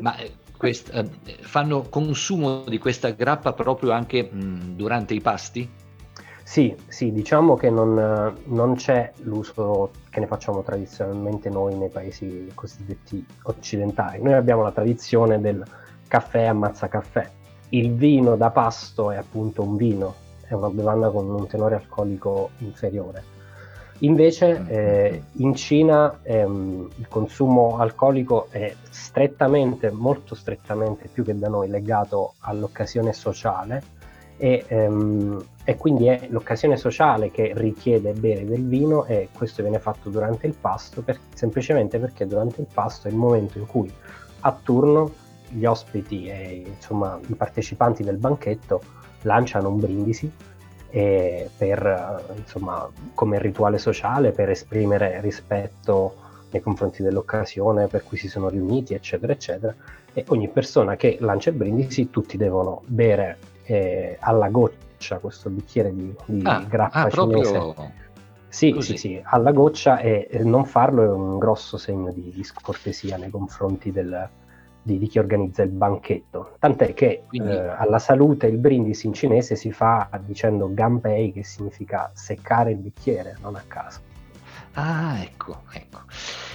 Ma 0.00 0.16
eh, 0.16 0.32
quest, 0.58 0.90
eh, 0.92 1.08
fanno 1.40 1.86
consumo 1.88 2.64
di 2.68 2.76
questa 2.76 3.10
grappa 3.10 3.54
proprio 3.54 3.92
anche 3.92 4.28
mh, 4.30 4.74
durante 4.76 5.14
i 5.14 5.20
pasti? 5.22 5.86
Sì, 6.42 6.74
sì, 6.86 7.12
diciamo 7.12 7.56
che 7.56 7.68
non, 7.68 8.34
non, 8.44 8.74
c'è 8.74 9.12
l'uso 9.18 9.90
che 10.08 10.18
ne 10.18 10.26
facciamo 10.26 10.62
tradizionalmente 10.62 11.50
noi 11.50 11.74
nei 11.76 11.90
paesi 11.90 12.50
cosiddetti 12.54 13.24
occidentali. 13.42 14.22
Noi 14.22 14.32
abbiamo 14.32 14.62
la 14.62 14.72
tradizione 14.72 15.40
del 15.40 15.62
caffè 16.08 16.44
ammazza 16.44 16.88
caffè. 16.88 17.30
Il 17.68 17.92
vino 17.92 18.36
da 18.36 18.50
pasto 18.50 19.10
è 19.10 19.16
appunto 19.16 19.62
un 19.62 19.76
vino, 19.76 20.14
è 20.40 20.54
una 20.54 20.70
bevanda 20.70 21.10
con 21.10 21.28
un 21.28 21.46
tenore 21.46 21.74
alcolico 21.74 22.50
inferiore. 22.60 23.36
Invece 24.00 24.60
mm. 24.60 24.66
eh, 24.68 25.22
in 25.38 25.54
Cina 25.54 26.20
ehm, 26.22 26.88
il 26.96 27.08
consumo 27.08 27.78
alcolico 27.78 28.46
è 28.50 28.74
strettamente, 28.88 29.90
molto 29.90 30.34
strettamente, 30.34 31.08
più 31.12 31.24
che 31.24 31.36
da 31.36 31.48
noi, 31.48 31.68
legato 31.68 32.34
all'occasione 32.40 33.12
sociale 33.12 33.96
e, 34.36 34.64
um, 34.68 35.44
e, 35.64 35.76
quindi 35.76 36.06
è 36.06 36.28
l'occasione 36.30 36.76
sociale 36.76 37.32
che 37.32 37.52
richiede 37.56 38.12
bere 38.12 38.46
del 38.46 38.64
vino 38.64 39.04
e 39.04 39.30
questo 39.36 39.62
viene 39.62 39.80
fatto 39.80 40.10
durante 40.10 40.46
il 40.46 40.54
pasto 40.54 41.02
per, 41.02 41.18
semplicemente 41.34 41.98
perché 41.98 42.24
durante 42.24 42.60
il 42.60 42.68
pasto 42.72 43.08
è 43.08 43.10
il 43.10 43.16
momento 43.16 43.58
in 43.58 43.66
cui 43.66 43.92
a 44.40 44.56
turno 44.62 45.12
gli 45.48 45.64
ospiti 45.64 46.26
e 46.28 46.64
insomma, 46.66 47.18
i 47.26 47.34
partecipanti 47.34 48.04
del 48.04 48.18
banchetto 48.18 48.80
lanciano 49.22 49.70
un 49.70 49.80
brindisi 49.80 50.30
per, 50.90 52.24
insomma, 52.36 52.88
come 53.14 53.38
rituale 53.38 53.78
sociale, 53.78 54.32
per 54.32 54.50
esprimere 54.50 55.20
rispetto 55.20 56.14
nei 56.50 56.62
confronti 56.62 57.02
dell'occasione 57.02 57.88
per 57.88 58.04
cui 58.04 58.16
si 58.16 58.28
sono 58.28 58.48
riuniti, 58.48 58.94
eccetera, 58.94 59.32
eccetera. 59.32 59.74
E 60.14 60.24
ogni 60.28 60.48
persona 60.48 60.96
che 60.96 61.18
lancia 61.20 61.50
il 61.50 61.56
brindisi, 61.56 62.10
tutti 62.10 62.36
devono 62.36 62.82
bere 62.86 63.36
eh, 63.64 64.16
alla 64.20 64.48
goccia 64.48 65.18
questo 65.18 65.50
bicchiere 65.50 65.94
di, 65.94 66.14
di 66.24 66.42
Ah, 66.44 66.64
grappa 66.66 67.02
ah, 67.02 67.10
cinese. 67.10 67.50
proprio 67.52 67.74
Sì, 68.48 68.72
così. 68.72 68.92
sì, 68.92 68.96
sì, 68.96 69.20
alla 69.22 69.52
goccia 69.52 69.98
e 69.98 70.26
e 70.30 70.42
non 70.42 70.64
farlo 70.64 71.02
è 71.02 71.08
un 71.08 71.38
grosso 71.38 71.76
segno 71.76 72.10
di, 72.12 72.32
di 72.34 72.42
scortesia 72.42 73.18
nei 73.18 73.28
confronti 73.30 73.92
del- 73.92 74.28
di, 74.88 74.98
di 74.98 75.06
chi 75.06 75.18
organizza 75.18 75.62
il 75.62 75.68
banchetto. 75.68 76.56
Tant'è 76.58 76.94
che 76.94 77.24
Quindi- 77.28 77.50
eh, 77.50 77.68
alla 77.68 77.98
salute 77.98 78.46
il 78.46 78.56
brindisi 78.56 79.06
in 79.06 79.12
cinese 79.12 79.54
si 79.54 79.70
fa 79.70 80.08
dicendo 80.24 80.72
ganpei, 80.72 81.32
che 81.32 81.44
significa 81.44 82.10
seccare 82.14 82.70
il 82.70 82.78
bicchiere, 82.78 83.36
non 83.42 83.54
a 83.56 83.62
caso. 83.66 84.00
Ah, 84.72 85.20
ecco, 85.20 85.62
ecco. 85.72 86.00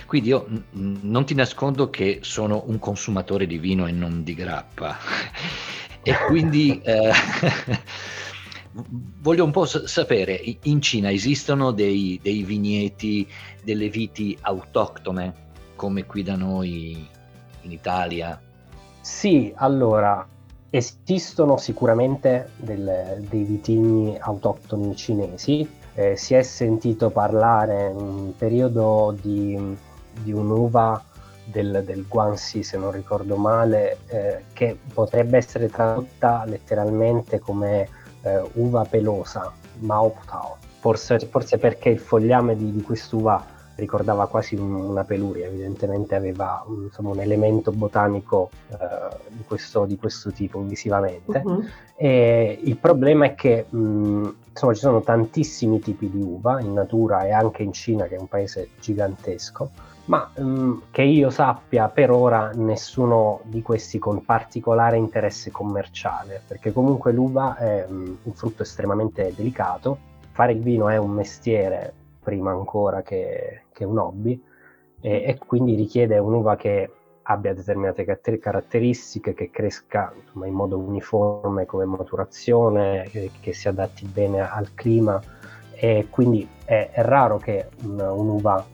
Quindi 0.07 0.29
io 0.29 0.47
mm, 0.49 0.95
non 1.01 1.25
ti 1.25 1.35
nascondo 1.35 1.89
che 1.89 2.19
sono 2.21 2.63
un 2.65 2.79
consumatore 2.79 3.45
di 3.45 3.57
vino 3.59 3.85
e 3.85 3.91
non 3.91 4.23
di 4.23 4.33
grappa. 4.33 4.97
E 6.05 6.13
quindi 6.27 6.81
eh, 6.81 7.11
voglio 9.21 9.45
un 9.45 9.51
po' 9.51 9.63
sapere, 9.63 10.37
in 10.63 10.81
Cina 10.81 11.09
esistono 11.09 11.71
dei, 11.71 12.19
dei 12.21 12.43
vigneti, 12.43 13.25
delle 13.63 13.87
viti 13.87 14.37
autoctone, 14.41 15.33
come 15.77 16.05
qui 16.05 16.21
da 16.21 16.35
noi 16.35 17.07
in 17.63 17.71
Italia? 17.71 18.39
Sì, 19.01 19.51
allora, 19.57 20.25
esistono 20.69 21.57
sicuramente 21.57 22.51
del- 22.55 23.25
dei 23.29 23.43
vitigni 23.43 24.17
autoctoni 24.19 24.95
cinesi, 24.95 25.69
eh, 25.95 26.15
si 26.15 26.33
è 26.33 26.41
sentito 26.41 27.09
parlare 27.09 27.89
in 27.89 27.97
un 27.97 28.35
periodo 28.35 29.15
di, 29.21 29.77
di 30.21 30.31
un'uva 30.31 31.03
del, 31.45 31.83
del 31.85 32.05
Guangxi, 32.07 32.63
se 32.63 32.77
non 32.77 32.91
ricordo 32.91 33.35
male, 33.35 33.97
eh, 34.07 34.43
che 34.53 34.77
potrebbe 34.93 35.37
essere 35.37 35.69
tradotta 35.69 36.43
letteralmente 36.45 37.39
come 37.39 37.87
eh, 38.21 38.41
uva 38.53 38.85
pelosa, 38.85 39.51
Mao 39.79 40.15
Tao. 40.25 40.57
Forse, 40.79 41.19
forse 41.19 41.57
perché 41.57 41.89
il 41.89 41.99
fogliame 41.99 42.55
di, 42.55 42.71
di 42.71 42.81
quest'uva 42.81 43.45
ricordava 43.75 44.27
quasi 44.27 44.55
un- 44.55 44.73
una 44.73 45.03
peluria, 45.03 45.47
evidentemente 45.47 46.15
aveva 46.15 46.63
un, 46.67 46.83
insomma, 46.83 47.09
un 47.09 47.19
elemento 47.19 47.71
botanico 47.71 48.49
eh, 48.69 48.75
di, 49.29 49.43
questo, 49.47 49.85
di 49.85 49.97
questo 49.97 50.31
tipo 50.31 50.59
visivamente. 50.61 51.41
E 51.95 52.59
il 52.61 52.77
problema 52.77 53.25
è 53.25 53.35
che 53.35 53.65
mh, 53.69 54.29
insomma, 54.49 54.73
ci 54.73 54.79
sono 54.79 55.01
tantissimi 55.01 55.79
tipi 55.79 56.09
di 56.09 56.21
uva 56.21 56.59
in 56.61 56.73
natura 56.73 57.25
e 57.25 57.31
anche 57.31 57.63
in 57.63 57.73
Cina, 57.73 58.05
che 58.05 58.15
è 58.15 58.19
un 58.19 58.27
paese 58.27 58.69
gigantesco, 58.79 59.69
ma 60.05 60.29
mh, 60.35 60.73
che 60.91 61.01
io 61.03 61.29
sappia 61.29 61.87
per 61.87 62.11
ora 62.11 62.51
nessuno 62.53 63.39
di 63.43 63.61
questi 63.61 63.99
con 63.99 64.23
particolare 64.25 64.97
interesse 64.97 65.49
commerciale, 65.49 66.41
perché 66.45 66.73
comunque 66.73 67.11
l'uva 67.11 67.55
è 67.57 67.85
mh, 67.87 68.17
un 68.23 68.33
frutto 68.33 68.63
estremamente 68.63 69.33
delicato, 69.35 69.97
fare 70.31 70.51
il 70.51 70.59
vino 70.61 70.89
è 70.89 70.97
un 70.97 71.11
mestiere 71.11 71.93
prima 72.23 72.51
ancora 72.51 73.01
che, 73.01 73.63
che 73.71 73.83
un 73.83 73.97
hobby 73.97 74.41
e, 75.01 75.23
e 75.25 75.37
quindi 75.37 75.75
richiede 75.75 76.17
un'uva 76.17 76.55
che 76.55 76.89
abbia 77.23 77.53
determinate 77.53 78.03
caratteristiche, 78.39 79.33
che 79.33 79.49
cresca 79.49 80.13
insomma, 80.19 80.45
in 80.47 80.53
modo 80.53 80.77
uniforme 80.77 81.65
come 81.65 81.85
maturazione, 81.85 83.07
che, 83.09 83.31
che 83.39 83.53
si 83.53 83.67
adatti 83.67 84.05
bene 84.05 84.41
al 84.49 84.73
clima 84.73 85.21
e 85.73 86.07
quindi 86.09 86.47
è, 86.65 86.89
è 86.91 87.01
raro 87.01 87.37
che 87.37 87.67
un- 87.83 87.99
un'uva 87.99 88.65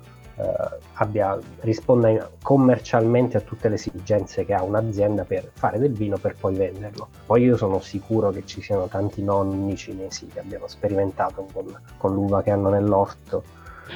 abbia, 0.94 1.38
risponda 1.62 2.30
commercialmente 2.42 3.38
a 3.38 3.42
tutte 3.42 3.68
le 3.70 3.76
esigenze 3.76 4.46
che 4.46 4.54
ha 4.54 4.64
un'azienda 4.64 5.24
per 5.24 5.50
fare 5.54 5.80
del 5.80 5.94
vino 5.94 6.18
per 6.18 6.36
poi 6.40 6.56
venderlo. 6.56 7.08
Poi 7.26 7.44
io 7.44 7.58
sono 7.58 7.80
sicuro 7.80 8.32
che 8.32 8.46
ci 8.46 8.62
siano 8.62 8.88
tanti 8.88 9.24
nonni 9.24 9.76
cinesi 9.76 10.28
che 10.28 10.40
abbiano 10.40 10.68
sperimentato 10.68 11.48
con, 11.52 11.66
con 11.98 12.14
l'uva 12.14 12.42
che 12.42 12.52
hanno 12.52 12.70
nell'orto 12.70 13.44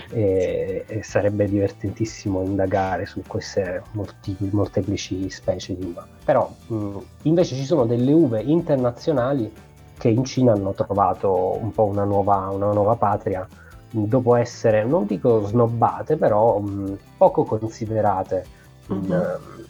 e, 0.09 0.85
e 0.87 1.03
sarebbe 1.03 1.47
divertentissimo 1.47 2.41
indagare 2.41 3.05
su 3.05 3.21
queste 3.27 3.83
molti- 3.91 4.35
molteplici 4.51 5.29
specie 5.29 5.75
di 5.77 5.85
uva. 5.85 6.05
Però 6.23 6.51
mh, 6.67 6.97
invece 7.23 7.55
ci 7.55 7.65
sono 7.65 7.85
delle 7.85 8.11
uve 8.11 8.41
internazionali 8.41 9.51
che 9.97 10.09
in 10.09 10.25
Cina 10.25 10.53
hanno 10.53 10.73
trovato 10.73 11.57
un 11.61 11.71
po' 11.71 11.85
una 11.85 12.03
nuova, 12.03 12.49
una 12.49 12.71
nuova 12.71 12.95
patria 12.95 13.47
dopo 13.95 14.35
essere, 14.35 14.83
non 14.83 15.05
dico 15.05 15.45
snobbate, 15.45 16.17
però 16.17 16.57
mh, 16.59 16.97
poco 17.17 17.43
considerate 17.43 18.45
in, 18.89 18.97
Mhm. 18.97 19.11
ehm, 19.11 19.65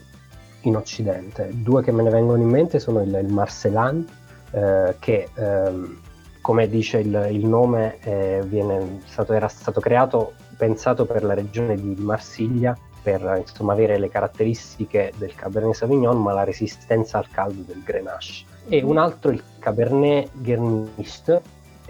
in 0.61 0.75
Occidente. 0.77 1.49
Due 1.51 1.83
che 1.83 1.91
me 1.91 2.03
ne 2.03 2.09
vengono 2.09 2.41
in 2.41 2.47
mente 2.47 2.79
sono 2.79 3.01
il, 3.01 3.13
il 3.13 3.31
Marselan, 3.31 4.07
eh, 4.51 4.95
che 4.99 5.27
ehm, 5.33 5.99
come 6.39 6.67
dice 6.67 6.99
il, 6.99 7.27
il 7.31 7.45
nome 7.45 7.99
eh, 8.01 8.41
viene 8.45 9.01
stato, 9.05 9.33
era 9.33 9.47
stato 9.47 9.79
creato, 9.81 10.33
pensato 10.57 11.05
per 11.05 11.23
la 11.23 11.33
regione 11.33 11.75
di, 11.75 11.95
di 11.95 12.01
Marsiglia, 12.01 12.77
per 13.01 13.43
insomma, 13.45 13.73
avere 13.73 13.97
le 13.97 14.07
caratteristiche 14.07 15.11
del 15.17 15.35
Cabernet 15.35 15.75
Sauvignon, 15.75 16.21
ma 16.21 16.31
la 16.31 16.45
resistenza 16.45 17.17
al 17.17 17.27
caldo 17.29 17.61
del 17.65 17.81
Grenache. 17.83 18.45
E 18.69 18.81
un 18.81 18.97
altro, 18.97 19.31
il 19.31 19.43
Cabernet 19.59 20.29
Guernist, 20.33 21.41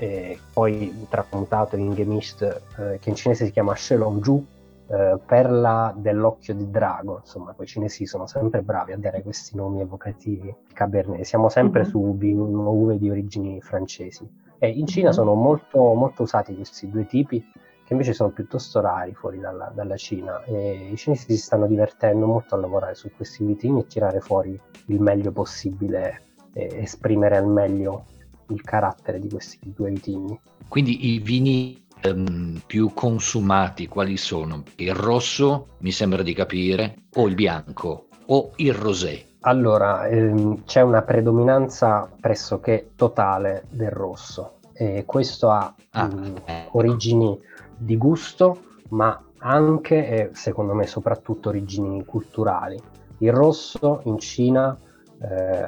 eh, 0.04 0.38
poi 0.52 1.06
tramutato 1.10 1.78
in 1.78 1.94
Gemist, 1.94 2.42
eh, 2.78 3.00
che 3.00 3.10
in 3.10 3.16
cinese 3.16 3.46
si 3.46 3.52
chiama 3.52 3.74
Shelongju, 3.74 4.46
eh, 4.88 5.18
perla 5.26 5.94
dell'occhio 5.96 6.54
di 6.54 6.70
drago. 6.70 7.20
Insomma, 7.20 7.56
i 7.58 7.66
cinesi 7.66 8.06
sono 8.06 8.28
sempre 8.28 8.62
bravi 8.62 8.92
a 8.92 8.98
dare 8.98 9.22
questi 9.22 9.56
nomi 9.56 9.80
evocativi. 9.80 10.54
Cabernet, 10.74 11.22
siamo 11.22 11.48
sempre 11.48 11.84
Mhm. 11.84 11.88
su 11.88 12.18
vi- 12.18 12.34
uve 12.34 12.98
di 12.98 13.10
origini 13.10 13.62
francesi. 13.62 14.30
E 14.60 14.68
in 14.70 14.88
Cina 14.88 15.08
Mhm. 15.10 15.14
sono 15.14 15.34
molto, 15.36 15.94
molto 15.94 16.24
usati 16.24 16.54
questi 16.54 16.90
due 16.90 17.06
tipi, 17.06 17.40
che 17.86 17.94
invece 17.94 18.12
sono 18.14 18.30
piuttosto 18.30 18.82
rari 18.82 19.14
fuori 19.14 19.40
dalla, 19.40 19.72
dalla 19.74 19.96
Cina. 19.96 20.44
E 20.44 20.90
i 20.92 20.98
cinesi 20.98 21.32
si 21.32 21.38
stanno 21.38 21.66
divertendo 21.68 22.26
molto 22.26 22.56
a 22.56 22.58
lavorare 22.58 22.96
su 22.96 23.10
questi 23.16 23.46
vitigni 23.46 23.82
e 23.82 23.88
tirare 23.88 24.20
fuori 24.20 24.60
il 24.88 25.00
meglio 25.00 25.32
possibile 25.32 26.22
e 26.54 26.70
esprimere 26.82 27.38
al 27.38 27.48
meglio 27.48 28.04
il 28.50 28.62
carattere 28.62 29.20
di 29.20 29.30
questi 29.30 29.60
due 29.62 29.90
vitigni. 29.92 30.40
Quindi 30.68 31.14
i 31.14 31.20
vini 31.20 31.86
ehm, 32.02 32.62
più 32.66 32.94
consumati 32.94 33.88
quali 33.88 34.18
sono? 34.18 34.64
Il 34.76 34.94
rosso, 34.94 35.68
mi 35.80 35.92
sembra 35.92 36.24
di 36.24 36.34
capire, 36.34 36.96
o 37.16 37.28
il 37.28 37.36
bianco, 37.36 38.08
o 38.26 38.52
il 38.58 38.74
rosé? 38.74 39.26
Allora, 39.42 40.08
ehm, 40.08 40.64
c'è 40.66 40.82
una 40.82 41.02
predominanza 41.02 42.10
pressoché 42.20 42.92
totale 42.96 43.66
del 43.70 43.92
rosso 43.92 44.60
e 44.74 45.04
questo 45.06 45.50
ha 45.50 45.74
Ah, 45.96 46.08
mh, 46.08 46.42
eh. 46.46 46.68
origini 46.72 47.40
di 47.78 47.98
gusto, 47.98 48.64
ma 48.90 49.22
anche 49.40 50.08
e 50.08 50.30
secondo 50.34 50.74
me 50.74 50.88
soprattutto 50.88 51.50
origini 51.50 52.04
culturali. 52.06 52.80
Il 53.20 53.32
rosso 53.32 54.02
in 54.06 54.18
Cina 54.18 54.76
eh, 55.22 55.68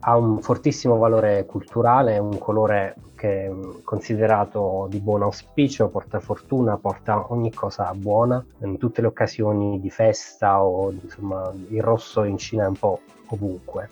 ha 0.00 0.16
un 0.16 0.40
fortissimo 0.40 0.96
valore 0.96 1.44
culturale, 1.46 2.18
un 2.18 2.38
colore 2.38 2.96
che 3.14 3.46
è 3.46 3.52
considerato 3.84 4.86
di 4.88 4.98
buon 4.98 5.22
auspicio, 5.22 5.88
porta 5.88 6.20
fortuna, 6.20 6.78
porta 6.78 7.30
ogni 7.32 7.52
cosa 7.52 7.92
buona 7.94 8.42
in 8.60 8.78
tutte 8.78 9.02
le 9.02 9.08
occasioni 9.08 9.78
di 9.78 9.90
festa 9.90 10.62
o 10.62 10.90
insomma 10.90 11.52
il 11.68 11.82
rosso 11.82 12.24
in 12.24 12.38
Cina 12.38 12.64
è 12.64 12.68
un 12.68 12.76
po' 12.78 13.00
ovunque. 13.26 13.88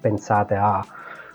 Pensate 0.00 0.54
a 0.54 0.84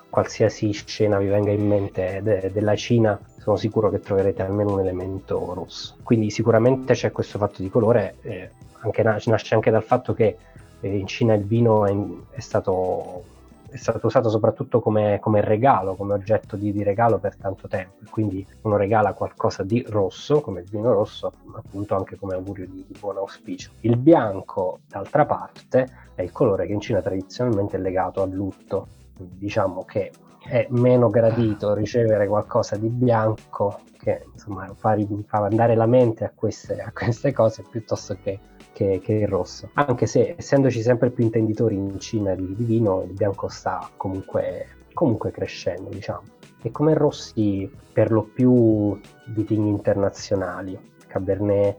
qualsiasi 0.09 0.71
scena 0.71 1.17
vi 1.17 1.27
venga 1.27 1.51
in 1.51 1.65
mente 1.65 2.19
de- 2.21 2.51
della 2.51 2.75
Cina, 2.75 3.17
sono 3.37 3.55
sicuro 3.55 3.89
che 3.89 4.01
troverete 4.01 4.41
almeno 4.41 4.73
un 4.73 4.81
elemento 4.81 5.53
rosso. 5.53 5.95
Quindi 6.03 6.29
sicuramente 6.29 6.93
c'è 6.93 7.11
questo 7.11 7.37
fatto 7.37 7.61
di 7.61 7.69
colore, 7.69 8.15
eh, 8.21 8.49
anche 8.81 9.01
nas- 9.03 9.25
nasce 9.27 9.55
anche 9.55 9.71
dal 9.71 9.83
fatto 9.83 10.13
che 10.13 10.37
eh, 10.81 10.97
in 10.97 11.07
Cina 11.07 11.33
il 11.33 11.45
vino 11.45 11.85
è, 11.85 11.95
è 12.35 12.39
stato, 12.41 13.23
è 13.71 13.77
stato 13.77 14.07
usato 14.07 14.29
soprattutto 14.29 14.81
come, 14.81 15.19
come 15.21 15.39
regalo, 15.39 15.95
come 15.95 16.13
oggetto 16.13 16.57
di, 16.57 16.73
di 16.73 16.83
regalo 16.83 17.19
per 17.19 17.37
tanto 17.37 17.69
tempo. 17.69 18.03
Quindi 18.09 18.45
uno 18.63 18.75
regala 18.75 19.13
qualcosa 19.13 19.63
di 19.63 19.83
rosso, 19.87 20.41
come 20.41 20.59
il 20.59 20.69
vino 20.69 20.91
rosso, 20.91 21.31
appunto 21.55 21.95
anche 21.95 22.17
come 22.17 22.33
augurio 22.33 22.67
di, 22.67 22.85
di 22.85 22.97
buon 22.99 23.17
auspicio. 23.17 23.71
Il 23.81 23.95
bianco, 23.95 24.79
d'altra 24.87 25.25
parte, 25.25 25.87
è 26.15 26.21
il 26.21 26.33
colore 26.33 26.67
che 26.67 26.73
in 26.73 26.81
Cina 26.81 27.01
tradizionalmente 27.01 27.77
è 27.77 27.79
legato 27.79 28.21
al 28.21 28.31
lutto. 28.31 28.87
Diciamo 29.17 29.85
che 29.85 30.11
è 30.43 30.67
meno 30.69 31.09
gradito 31.09 31.73
ricevere 31.73 32.27
qualcosa 32.27 32.75
di 32.75 32.89
bianco 32.89 33.79
che 33.97 34.25
insomma 34.33 34.67
fa, 34.75 34.97
fa 35.27 35.37
andare 35.45 35.75
la 35.75 35.85
mente 35.85 36.25
a 36.25 36.31
queste, 36.33 36.81
a 36.81 36.91
queste 36.91 37.31
cose 37.31 37.63
piuttosto 37.69 38.17
che, 38.21 38.39
che- 38.73 38.99
che 39.03 39.13
il 39.13 39.27
rosso. 39.27 39.69
Anche 39.73 40.05
se 40.05 40.35
essendoci 40.37 40.81
sempre 40.81 41.09
più 41.09 41.23
intenditori 41.23 41.75
in 41.75 41.99
Cina 41.99 42.33
di, 42.35 42.55
di 42.55 42.63
vino, 42.63 43.03
il 43.03 43.13
bianco 43.13 43.47
sta 43.47 43.89
comunque, 43.97 44.67
comunque 44.93 45.31
crescendo, 45.31 45.89
diciamo. 45.89 46.23
e 46.63 46.69
come 46.69 46.93
rossi 46.93 47.67
per 47.91 48.11
lo 48.11 48.21
più 48.21 48.95
vitigni 49.33 49.69
internazionali, 49.69 50.79
Cabernet, 51.07 51.75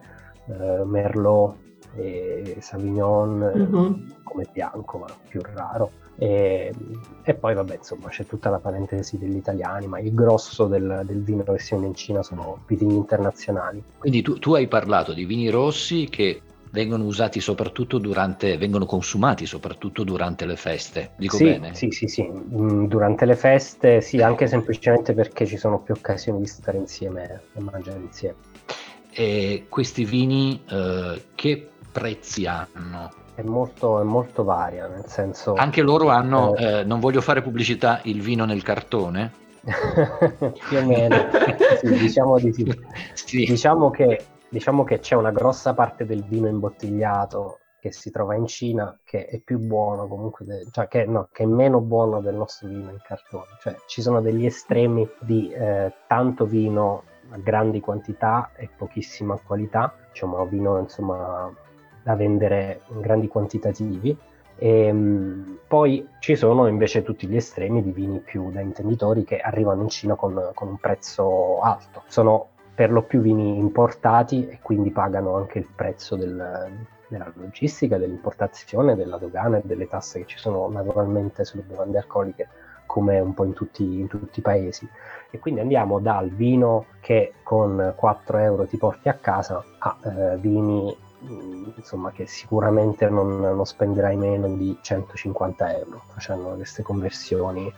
eh, 0.49 0.83
Merlot, 0.85 1.55
e 1.95 2.57
Savignon 2.61 3.39
mm-hmm. 3.39 3.93
come 4.23 4.49
bianco, 4.53 4.99
ma 4.99 5.07
più 5.29 5.41
raro. 5.55 5.91
E, 6.17 6.73
e, 7.23 7.35
poi 7.35 7.55
vabbè 7.55 7.77
insomma 7.77 8.09
c'è 8.09 8.27
tutta 8.27 8.51
la 8.51 8.59
parentesi 8.59 9.17
degli 9.17 9.35
italiani 9.35 9.87
ma 9.87 9.99
il 9.99 10.13
grosso 10.13 10.67
del, 10.67 11.03
del 11.07 11.23
vino 11.23 11.43
che 11.43 11.59
si 11.59 11.73
vende 11.73 11.87
in 11.87 11.95
Cina 11.95 12.23
sono 12.23 12.59
vitigni 12.67 12.97
internazionali 12.97 13.83
quindi 13.97 14.21
tu, 14.21 14.39
tu, 14.39 14.53
hai 14.53 14.69
parlato 14.69 15.15
di 15.15 15.25
vini 15.25 15.49
rossi 15.49 16.09
che 16.11 16.43
vengono 16.73 17.05
usati 17.05 17.41
soprattutto 17.41 17.99
durante, 17.99 18.57
vengono 18.57 18.87
consumati 18.87 19.47
soprattutto 19.47 20.05
durante 20.05 20.47
le 20.47 20.57
feste, 20.57 21.11
dico 21.17 21.37
sì, 21.37 21.45
bene? 21.45 21.75
Sì, 21.75 21.91
sì, 21.91 22.07
sì, 22.09 22.29
mm, 22.29 22.87
durante 22.87 23.27
le 23.27 23.37
feste 23.37 24.01
sì, 24.01 24.21
anche 24.21 24.47
semplicemente 24.47 25.13
perché 25.13 25.47
ci 25.47 25.57
sono 25.57 25.81
più 25.81 25.95
occasioni 25.95 26.41
di 26.41 26.47
stare 26.47 26.79
insieme 26.79 27.43
e 27.55 27.61
mangiare 27.61 27.99
insieme. 27.99 28.37
E 29.11 29.67
questi 29.69 30.05
vini 30.05 30.63
eh, 30.69 31.23
che 31.35 31.69
prezzi 31.93 32.47
hanno? 32.47 33.13
È 33.35 33.43
molto, 33.43 34.01
è 34.01 34.05
molto 34.05 34.43
varia, 34.43 34.87
nel 34.87 35.05
senso... 35.07 35.55
Anche 35.55 35.83
loro 35.83 36.09
hanno, 36.09 36.55
eh, 36.57 36.81
eh, 36.81 36.85
non 36.85 37.01
voglio 37.01 37.21
fare 37.21 37.43
pubblicità, 37.43 38.01
il 38.05 38.23
vino 38.23 38.47
nel 38.47 38.63
cartone? 38.63 39.41
più 39.63 40.79
o 40.79 40.85
meno, 40.85 41.29
sì, 41.81 41.99
diciamo 41.99 42.39
di 42.39 42.53
sì. 42.53 42.79
sì. 43.13 43.45
Diciamo 43.45 43.91
che 43.91 44.25
diciamo 44.53 44.85
che 44.85 44.99
c'è 44.99 45.15
una 45.15 45.31
grossa 45.31 45.73
parte 45.73 46.05
del 46.05 46.23
vino 46.25 46.47
imbottigliato 46.47 47.61
che 47.81 47.91
si 47.91 48.11
trova 48.11 48.35
in 48.35 48.47
Cina 48.47 48.97
che 49.03 49.25
è 49.25 49.41
più 49.41 49.59
buono 49.59 50.07
comunque, 50.07 50.45
de- 50.45 50.67
cioè 50.71 50.87
che, 50.89 51.07
no, 51.07 51.31
che, 51.33 51.45
è 51.45 51.47
meno 51.47 51.81
buono 51.81 52.21
del 52.21 52.35
nostro 52.35 52.69
vino 52.69 52.91
in 52.91 53.01
cartone. 53.03 53.47
Cioè 53.63 53.77
ci 53.87 54.03
sono 54.03 54.21
degli 54.21 54.45
estremi 54.45 55.09
di 55.21 55.51
eh, 55.51 55.91
tanto 56.07 56.45
vino 56.45 57.05
a 57.31 57.39
grandi 57.39 57.81
quantità 57.81 58.51
e 58.55 58.69
pochissima 58.77 59.39
qualità, 59.43 59.95
diciamo 60.11 60.45
vino 60.45 60.79
insomma 60.79 61.51
da 62.03 62.15
vendere 62.15 62.83
in 62.89 63.01
grandi 63.01 63.29
quantitativi. 63.29 64.15
E, 64.57 64.91
um, 64.91 65.59
poi 65.67 66.07
ci 66.21 66.37
sono 66.37 66.67
invece 66.67 67.03
tutti 67.03 67.27
gli 67.27 67.37
estremi 67.37 67.83
di 67.83 67.91
vini 67.91 68.21
più 68.21 68.51
da 68.53 68.61
intenditori 68.61 69.25
che 69.25 69.39
arrivano 69.39 69.81
in 69.81 69.89
Cina 69.89 70.15
con, 70.15 70.51
con 70.53 70.69
un 70.69 70.77
prezzo 70.77 71.59
alto. 71.61 72.03
Sono 72.07 72.51
per 72.75 72.91
lo 72.91 73.03
più 73.03 73.21
vini 73.21 73.59
importati 73.59 74.49
e 74.49 74.59
quindi 74.63 74.91
pagano 74.91 75.37
anche 75.37 75.59
il 75.59 75.69
prezzo 75.75 76.17
del, 76.17 76.71
della 77.09 77.31
logistica, 77.35 77.99
dell'importazione, 77.99 78.97
della 78.97 79.19
dogana 79.19 79.59
e 79.59 79.63
delle 79.65 79.87
tasse 79.87 80.21
che 80.21 80.27
ci 80.27 80.39
sono 80.39 80.69
naturalmente 80.69 81.45
sulle 81.45 81.63
bevande 81.63 81.99
alcoliche 81.99 82.49
come 82.87 83.21
un 83.21 83.33
po' 83.33 83.45
in 83.45 83.53
tutti, 83.53 83.83
in 83.83 84.07
tutti, 84.07 84.41
i 84.41 84.43
paesi. 84.43 84.89
E 85.31 85.39
quindi 85.39 85.61
andiamo 85.61 85.99
dal 85.99 86.29
vino 86.29 86.87
che 87.01 87.35
con 87.43 87.95
4 87.97 88.39
euro 88.39 88.67
ti 88.67 88.77
porti 88.77 89.09
a 89.09 89.15
casa 89.15 89.65
a 89.79 89.97
eh, 90.05 90.37
vini 90.37 90.95
mm, 91.25 91.71
insomma, 91.77 92.11
che 92.11 92.27
sicuramente 92.27 93.09
non, 93.09 93.41
non, 93.41 93.65
spenderai 93.65 94.17
meno 94.17 94.47
di 94.49 94.77
150 94.81 95.79
euro 95.79 96.03
facendo 96.09 96.49
queste 96.49 96.83
conversioni 96.83 97.73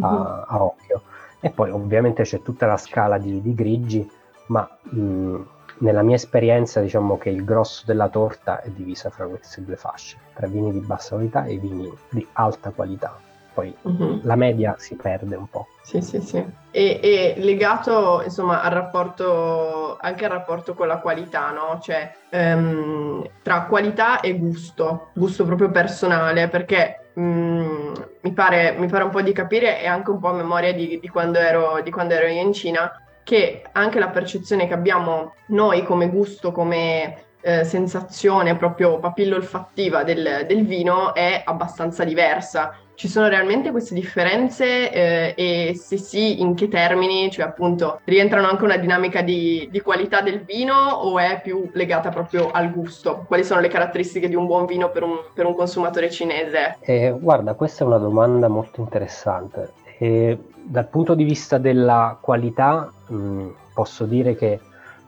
a, 0.00 0.12
uh-huh. 0.12 0.44
a 0.46 0.62
occhio. 0.62 1.02
E 1.40 1.50
poi 1.50 1.70
ovviamente 1.70 2.24
c'è 2.24 2.42
tutta 2.42 2.66
la 2.66 2.76
scala 2.76 3.16
di, 3.16 3.40
di 3.40 3.54
grigi 3.54 4.10
ma 4.48 4.68
mh, 4.82 5.36
nella 5.78 6.02
mia 6.02 6.16
esperienza 6.16 6.80
diciamo 6.80 7.18
che 7.18 7.30
il 7.30 7.44
grosso 7.44 7.84
della 7.86 8.08
torta 8.08 8.60
è 8.60 8.68
divisa 8.70 9.10
fra 9.10 9.26
queste 9.26 9.64
due 9.64 9.76
fasce, 9.76 10.16
tra 10.34 10.46
vini 10.46 10.72
di 10.72 10.80
bassa 10.80 11.14
qualità 11.14 11.44
e 11.44 11.56
vini 11.58 11.90
di 12.10 12.26
alta 12.32 12.70
qualità. 12.70 13.16
Poi 13.54 13.74
uh-huh. 13.82 14.20
la 14.22 14.36
media 14.36 14.76
si 14.78 14.94
perde 14.94 15.34
un 15.34 15.48
po'. 15.48 15.66
Sì, 15.82 16.00
sì, 16.00 16.20
sì. 16.20 16.44
E, 16.70 17.00
e, 17.02 17.34
legato 17.38 18.22
insomma 18.22 18.62
al 18.62 18.70
rapporto, 18.70 19.96
anche 20.00 20.24
al 20.26 20.30
rapporto 20.30 20.74
con 20.74 20.86
la 20.86 20.98
qualità, 20.98 21.50
no? 21.50 21.80
Cioè 21.80 22.14
um, 22.30 23.28
tra 23.42 23.62
qualità 23.62 24.20
e 24.20 24.38
gusto, 24.38 25.08
gusto 25.12 25.44
proprio 25.44 25.70
personale, 25.70 26.46
perché 26.46 27.10
um, 27.14 27.92
mi, 28.20 28.32
pare, 28.32 28.76
mi, 28.78 28.86
pare, 28.86 29.02
un 29.02 29.10
po' 29.10 29.22
di 29.22 29.32
capire 29.32 29.82
e 29.82 29.88
anche 29.88 30.10
un 30.10 30.20
po' 30.20 30.28
a 30.28 30.34
memoria 30.34 30.72
di, 30.72 31.00
di, 31.00 31.08
quando 31.08 31.38
ero, 31.38 31.80
di 31.82 31.90
quando 31.90 32.14
ero 32.14 32.28
io 32.28 32.42
in 32.42 32.52
Cina, 32.52 32.92
che 33.28 33.60
anche 33.72 33.98
la 33.98 34.08
percezione 34.08 34.66
che 34.66 34.72
abbiamo 34.72 35.34
noi 35.48 35.84
come 35.84 36.08
gusto, 36.08 36.50
come 36.50 37.24
eh, 37.42 37.62
sensazione 37.62 38.56
proprio 38.56 38.98
papillo 38.98 39.36
olfattiva 39.36 40.02
del, 40.02 40.46
del, 40.46 40.64
vino 40.64 41.12
è 41.12 41.42
abbastanza 41.44 42.04
diversa. 42.04 42.74
Ci 42.94 43.06
sono 43.06 43.28
realmente 43.28 43.70
queste 43.70 43.92
differenze 43.92 44.90
eh, 44.90 45.34
e 45.36 45.74
se 45.76 45.98
sì, 45.98 46.40
in 46.40 46.54
che 46.54 46.68
termini? 46.68 47.30
Cioè 47.30 47.44
appunto 47.44 48.00
rientrano 48.04 48.48
anche 48.48 48.64
una 48.64 48.78
dinamica 48.78 49.20
di, 49.20 49.68
di, 49.70 49.80
qualità 49.82 50.22
del 50.22 50.40
vino 50.40 50.74
o 50.74 51.18
è 51.18 51.42
più 51.42 51.68
legata 51.74 52.08
proprio 52.08 52.50
al 52.50 52.72
gusto? 52.72 53.26
Quali 53.28 53.44
sono 53.44 53.60
le 53.60 53.68
caratteristiche 53.68 54.26
di 54.26 54.36
un 54.36 54.46
buon 54.46 54.64
vino 54.64 54.90
per 54.90 55.02
un, 55.02 55.18
per 55.34 55.44
un 55.44 55.54
consumatore 55.54 56.08
cinese? 56.08 56.78
Eh, 56.80 57.14
guarda, 57.20 57.52
questa 57.52 57.84
è 57.84 57.86
una 57.86 57.98
domanda 57.98 58.48
molto 58.48 58.80
interessante. 58.80 59.72
E 59.98 60.38
dal 60.68 60.86
punto 60.86 61.14
di 61.14 61.24
vista 61.24 61.56
della 61.56 62.18
qualità, 62.20 62.92
mh, 63.06 63.16
mm, 63.16 63.48
posso 63.72 64.04
dire 64.04 64.34
che 64.34 64.60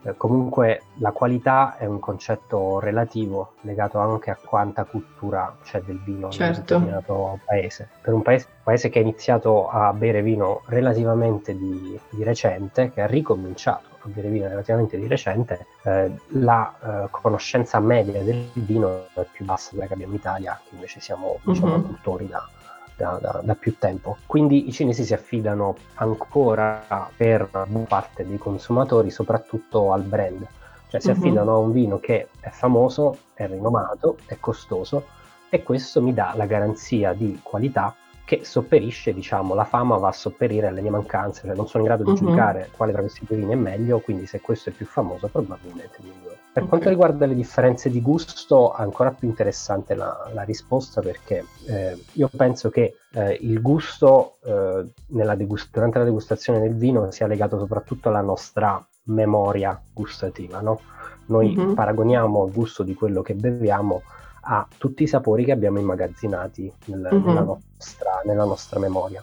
eh, 0.02 0.16
comunque 0.16 0.84
la 0.94 1.12
qualità 1.12 1.76
è 1.76 1.84
un 1.84 2.00
concetto 2.00 2.80
relativo, 2.80 3.52
legato 3.62 3.98
anche 3.98 4.30
a 4.30 4.38
quanta 4.42 4.84
cultura 4.84 5.54
c'è 5.62 5.82
del 5.82 6.00
vino 6.02 6.30
certo. 6.30 6.42
in 6.42 6.48
un 6.48 6.54
certo. 6.54 6.74
determinato 6.74 7.40
paese. 7.44 7.88
Per 8.00 8.14
un 8.14 8.22
paese, 8.22 8.46
paese, 8.62 8.88
che 8.88 9.00
ha 9.00 9.02
iniziato 9.02 9.68
a 9.68 9.92
bere 9.92 10.22
vino 10.22 10.62
relativamente 10.66 11.54
di, 11.54 11.98
di, 12.08 12.22
recente, 12.24 12.90
che 12.90 13.02
ha 13.02 13.06
ricominciato 13.06 13.88
a 14.02 14.08
bere 14.08 14.28
vino 14.28 14.48
relativamente 14.48 14.96
di 14.96 15.06
recente, 15.06 15.66
eh, 15.82 16.10
la 16.28 16.74
eh, 16.82 17.08
conoscenza 17.10 17.78
media 17.80 18.22
del 18.22 18.48
vino 18.54 19.04
è 19.12 19.26
più 19.30 19.44
bassa 19.44 19.70
della 19.72 19.86
che 19.86 19.92
abbiamo 19.92 20.14
in 20.14 20.18
Italia, 20.18 20.58
che 20.66 20.74
invece 20.74 21.00
siamo 21.00 21.38
diciamo, 21.42 21.74
uh-huh. 21.74 21.82
cultori 21.82 22.26
da 22.26 22.48
da, 23.00 23.18
da, 23.20 23.40
da, 23.42 23.54
più 23.54 23.78
tempo. 23.78 24.18
Quindi 24.26 24.68
i 24.68 24.72
cinesi 24.72 25.04
si 25.04 25.14
affidano 25.14 25.74
ancora 25.94 27.08
per 27.16 27.48
parte 27.88 28.26
dei 28.26 28.36
consumatori 28.36 29.10
soprattutto 29.10 29.92
al 29.92 30.02
brand, 30.02 30.46
cioè 30.88 31.00
si 31.00 31.08
uh-huh. 31.08 31.16
affidano 31.16 31.54
a 31.54 31.58
un 31.58 31.72
vino 31.72 31.98
che 31.98 32.28
è 32.40 32.50
famoso, 32.50 33.16
è 33.32 33.46
rinomato, 33.46 34.18
è 34.26 34.36
costoso 34.38 35.06
e 35.48 35.62
questo 35.62 36.02
mi 36.02 36.12
dà 36.12 36.34
la 36.36 36.44
garanzia 36.44 37.14
di 37.14 37.40
qualità 37.42 37.94
che 38.24 38.44
sopperisce, 38.44 39.12
diciamo, 39.12 39.54
la 39.54 39.64
fama 39.64 39.96
va 39.96 40.08
a 40.08 40.12
sopperire 40.12 40.68
alle 40.68 40.82
mie 40.82 40.90
mancanze, 40.90 41.46
cioè 41.46 41.56
non 41.56 41.66
sono 41.66 41.82
in 41.82 41.88
grado 41.88 42.04
di 42.04 42.10
uh-huh. 42.10 42.16
giudicare 42.16 42.70
quale 42.76 42.92
tra 42.92 43.00
questi 43.00 43.24
due 43.26 43.38
vini 43.38 43.52
è 43.52 43.56
meglio, 43.56 43.98
quindi 44.00 44.26
se 44.26 44.40
questo 44.40 44.68
è 44.68 44.72
più 44.72 44.86
famoso 44.86 45.26
probabilmente 45.26 45.96
è 45.96 46.02
migliore. 46.02 46.39
Per 46.52 46.64
okay. 46.64 46.68
quanto 46.68 46.88
riguarda 46.88 47.26
le 47.26 47.36
differenze 47.36 47.90
di 47.90 48.00
gusto, 48.00 48.72
ancora 48.72 49.12
più 49.12 49.28
interessante 49.28 49.94
la, 49.94 50.28
la 50.32 50.42
risposta 50.42 51.00
perché 51.00 51.44
eh, 51.66 51.96
io 52.14 52.28
penso 52.34 52.70
che 52.70 52.96
eh, 53.12 53.38
il 53.40 53.62
gusto 53.62 54.38
eh, 54.42 54.84
degust- 55.06 55.70
durante 55.70 55.98
la 55.98 56.04
degustazione 56.04 56.58
del 56.58 56.74
vino 56.74 57.08
sia 57.12 57.28
legato 57.28 57.56
soprattutto 57.56 58.08
alla 58.08 58.20
nostra 58.20 58.84
memoria 59.04 59.80
gustativa, 59.92 60.60
no? 60.60 60.80
Noi 61.26 61.56
uh-huh. 61.56 61.74
paragoniamo 61.74 62.46
il 62.46 62.52
gusto 62.52 62.82
di 62.82 62.94
quello 62.94 63.22
che 63.22 63.34
beviamo 63.34 64.02
a 64.42 64.66
tutti 64.76 65.04
i 65.04 65.06
sapori 65.06 65.44
che 65.44 65.52
abbiamo 65.52 65.78
immagazzinati 65.78 66.72
nel, 66.86 67.08
uh-huh. 67.10 67.24
nella, 67.24 67.42
nostra, 67.42 68.22
nella, 68.24 68.44
nostra, 68.44 68.80
memoria. 68.80 69.22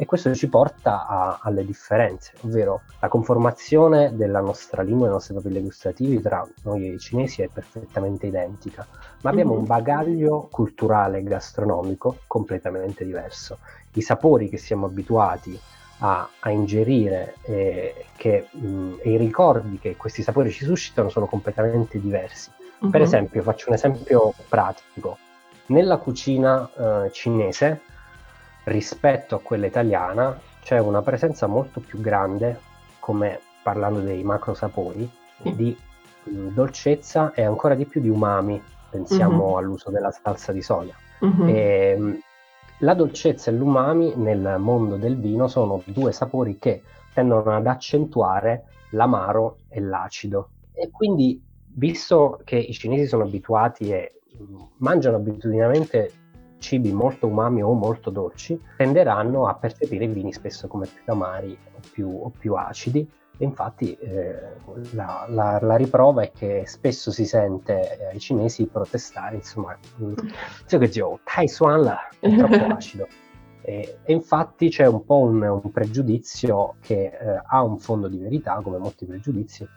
E 0.00 0.06
questo 0.06 0.32
ci 0.32 0.48
porta 0.48 1.08
a, 1.08 1.40
alle 1.42 1.64
differenze, 1.64 2.30
ovvero 2.42 2.82
la 3.00 3.08
conformazione 3.08 4.14
della 4.14 4.38
nostra 4.38 4.82
lingua 4.82 5.06
e 5.06 5.08
dei 5.08 5.16
nostri 5.16 5.34
papilli 5.34 5.60
gustativi 5.60 6.22
tra 6.22 6.46
noi 6.62 6.88
e 6.88 6.92
i 6.92 6.98
cinesi 7.00 7.42
è 7.42 7.48
perfettamente 7.52 8.28
identica, 8.28 8.86
ma 9.22 9.30
abbiamo 9.30 9.54
uh-huh. 9.54 9.58
un 9.58 9.64
bagaglio 9.66 10.48
culturale 10.52 11.18
e 11.18 11.24
gastronomico 11.24 12.18
completamente 12.28 13.04
diverso. 13.04 13.58
I 13.94 14.00
sapori 14.00 14.48
che 14.48 14.56
siamo 14.56 14.86
abituati 14.86 15.58
a, 15.98 16.28
a 16.38 16.50
ingerire 16.50 17.34
e, 17.42 18.06
che, 18.16 18.46
mh, 18.52 18.98
e 19.00 19.10
i 19.10 19.16
ricordi 19.16 19.80
che 19.80 19.96
questi 19.96 20.22
sapori 20.22 20.52
ci 20.52 20.64
suscitano 20.64 21.08
sono 21.08 21.26
completamente 21.26 22.00
diversi. 22.00 22.52
Uh-huh. 22.78 22.90
Per 22.90 23.00
esempio, 23.00 23.42
faccio 23.42 23.70
un 23.70 23.74
esempio 23.74 24.32
pratico. 24.48 25.18
Nella 25.66 25.96
cucina 25.96 26.70
eh, 27.04 27.10
cinese, 27.10 27.80
rispetto 28.68 29.34
a 29.34 29.40
quella 29.40 29.66
italiana, 29.66 30.38
c'è 30.62 30.78
una 30.78 31.02
presenza 31.02 31.46
molto 31.46 31.80
più 31.80 32.00
grande, 32.00 32.60
come 32.98 33.40
parlando 33.62 34.00
dei 34.00 34.22
macro 34.22 34.54
sapori, 34.54 35.08
sì. 35.42 35.54
di 35.54 35.76
mh, 36.24 36.30
mm, 36.30 36.48
dolcezza 36.48 37.32
e 37.34 37.42
ancora 37.42 37.74
di 37.74 37.84
più 37.84 38.00
di 38.00 38.08
umami. 38.08 38.60
Pensiamo 38.90 39.48
uh-huh. 39.48 39.56
all'uso 39.56 39.90
della 39.90 40.10
salsa 40.10 40.52
di 40.52 40.62
soia. 40.62 40.94
Uh-huh. 41.20 41.46
E, 41.48 41.96
mh, 41.98 42.18
la 42.80 42.94
dolcezza 42.94 43.50
e 43.50 43.54
l'umami 43.54 44.14
nel 44.14 44.56
mondo 44.58 44.96
del 44.96 45.18
vino 45.18 45.48
sono 45.48 45.82
due 45.86 46.12
sapori 46.12 46.58
che 46.58 46.82
tendono 47.12 47.56
ad 47.56 47.66
accentuare 47.66 48.64
l'amaro 48.90 49.58
e 49.68 49.80
l'acido. 49.80 50.50
E 50.72 50.90
quindi 50.90 51.42
visto 51.64 52.40
che 52.44 52.56
i 52.56 52.72
cinesi 52.72 53.06
sono 53.06 53.24
abituati 53.24 53.90
e 53.90 54.20
mangiano 54.78 55.16
abitudinariamente 55.16 56.12
cibi 56.58 56.92
molto 56.92 57.26
umami 57.26 57.62
o 57.62 57.72
molto 57.72 58.10
dolci 58.10 58.60
tenderanno 58.76 59.46
a 59.46 59.54
percepire 59.54 60.04
i 60.04 60.08
vini 60.08 60.32
spesso 60.32 60.68
come 60.68 60.86
più 60.86 61.12
amari 61.12 61.56
o 61.74 61.80
più, 61.90 62.08
o 62.08 62.30
più 62.36 62.54
acidi. 62.54 63.08
E 63.40 63.44
infatti 63.44 63.94
eh, 63.94 64.56
la, 64.94 65.26
la, 65.28 65.60
la, 65.62 65.76
riprova 65.76 66.22
è 66.22 66.32
che 66.32 66.64
spesso 66.66 67.12
si 67.12 67.24
sente 67.24 67.98
eh, 67.98 68.06
ai 68.06 68.18
cinesi 68.18 68.66
protestare, 68.66 69.36
insomma, 69.36 69.78
zio 70.66 70.78
che 70.78 70.90
zio, 70.90 71.20
Tai 71.22 71.46
Suan 71.46 71.88
è 72.18 72.34
troppo 72.34 72.64
acido. 72.74 73.06
E, 73.62 73.98
e, 74.02 74.12
infatti 74.12 74.70
c'è 74.70 74.86
un 74.86 75.04
po' 75.04 75.18
un, 75.18 75.40
un 75.42 75.70
pregiudizio 75.70 76.76
che 76.80 77.04
eh, 77.04 77.42
ha 77.46 77.62
un 77.62 77.78
fondo 77.78 78.08
di 78.08 78.18
verità, 78.18 78.60
come 78.60 78.78
molti 78.78 79.06
pregiudizi, 79.06 79.68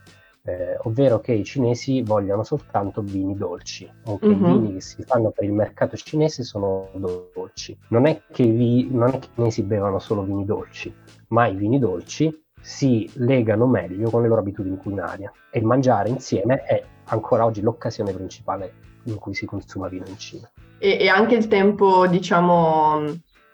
eh, 0.43 0.77
ovvero 0.84 1.19
che 1.19 1.34
i 1.34 1.43
cinesi 1.43 2.01
vogliono 2.01 2.43
soltanto 2.43 3.01
vini 3.01 3.36
dolci, 3.36 3.89
o 4.06 4.17
che 4.17 4.27
mm-hmm. 4.27 4.43
i 4.43 4.60
vini 4.60 4.73
che 4.73 4.82
si 4.82 5.04
fanno 5.04 5.30
per 5.30 5.43
il 5.43 5.54
mercato 5.54 5.95
cinese 5.95 6.43
sono 6.43 6.89
dolci. 7.34 7.77
Non 7.89 8.08
è, 8.08 8.21
che 8.32 8.43
i, 8.43 8.51
vi- 8.51 8.88
non 8.91 9.10
è 9.10 9.19
che 9.19 9.27
i 9.27 9.36
cinesi 9.36 9.63
bevano 9.63 9.99
solo 9.99 10.23
vini 10.23 10.45
dolci, 10.45 10.93
ma 11.27 11.47
i 11.47 11.56
vini 11.56 11.80
dolci 11.80 12.45
si 12.60 13.10
legano 13.15 13.65
meglio 13.65 14.10
con 14.10 14.21
le 14.21 14.27
loro 14.27 14.41
abitudini 14.41 14.77
culinarie 14.77 15.32
e 15.49 15.60
il 15.60 15.65
mangiare 15.65 16.10
insieme 16.10 16.63
è 16.63 16.84
ancora 17.06 17.43
oggi 17.43 17.62
l'occasione 17.62 18.13
principale 18.13 18.73
in 19.06 19.15
cui 19.15 19.34
si 19.34 19.45
consuma 19.45 19.88
vino 19.88 20.06
in 20.08 20.17
Cina. 20.17 20.49
E, 20.77 20.97
e 20.99 21.08
anche 21.08 21.36
il 21.36 21.47
tempo, 21.47 22.08
diciamo, 22.08 23.04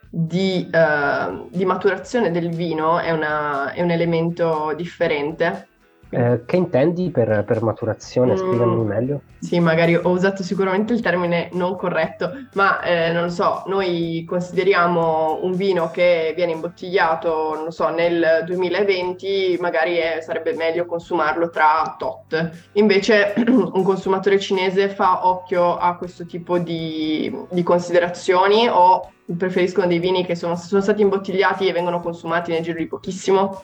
di, 0.10 0.69
uh, 0.71 1.47
di 1.50 1.65
maturazione 1.65 2.32
del 2.32 2.50
vino 2.50 3.00
è, 3.00 3.12
una, 3.12 3.71
è 3.71 3.82
un 3.82 3.91
elemento 3.91 4.73
differente 4.76 5.67
eh, 6.10 6.43
che 6.46 6.56
intendi 6.56 7.10
per, 7.12 7.43
per 7.46 7.62
maturazione? 7.62 8.34
Mm, 8.34 8.36
Spiegami 8.38 8.84
meglio. 8.84 9.22
Sì, 9.39 9.60
magari 9.60 9.96
ho 9.96 10.10
usato 10.10 10.41
sicuramente 10.41 10.93
il 10.93 11.02
termine 11.02 11.50
non 11.54 11.76
corretto, 11.76 12.32
ma 12.54 12.82
eh, 12.82 13.12
non 13.12 13.24
lo 13.24 13.30
so, 13.30 13.63
noi 13.67 14.26
consideriamo 14.28 15.39
un 15.43 15.54
vino 15.54 15.91
che 15.91 16.34
viene 16.36 16.54
imbottigliato, 16.54 17.56
non 17.56 17.72
so, 17.72 17.89
nel 17.89 18.43
2020, 18.46 19.58
magari 19.60 19.96
è, 19.98 20.20
sarebbe 20.22 20.54
meglio 20.54 20.86
consumarlo 20.86 21.50
tra 21.50 21.96
tot. 21.98 22.70
Invece 22.74 23.34
un 23.46 23.84
consumatore 23.84 24.39
cinese 24.39 24.89
fa 24.89 25.28
occhio 25.28 25.78
a 25.78 25.96
questo 25.98 26.26
tipo 26.26 26.58
di, 26.58 27.36
di 27.52 27.63
considerazioni 27.63 28.67
o 28.70 29.12
preferiscono 29.38 29.88
dei 29.88 30.00
vini 30.00 30.26
che 30.26 30.36
sono, 30.36 30.56
sono 30.56 30.82
stati 30.82 31.02
imbottigliati 31.02 31.67
e 31.67 31.74
vengono 31.74 32.00
consumati 32.00 32.52
nel 32.52 32.63
giro 32.63 32.78
di 32.78 32.88
pochissimo? 32.88 33.63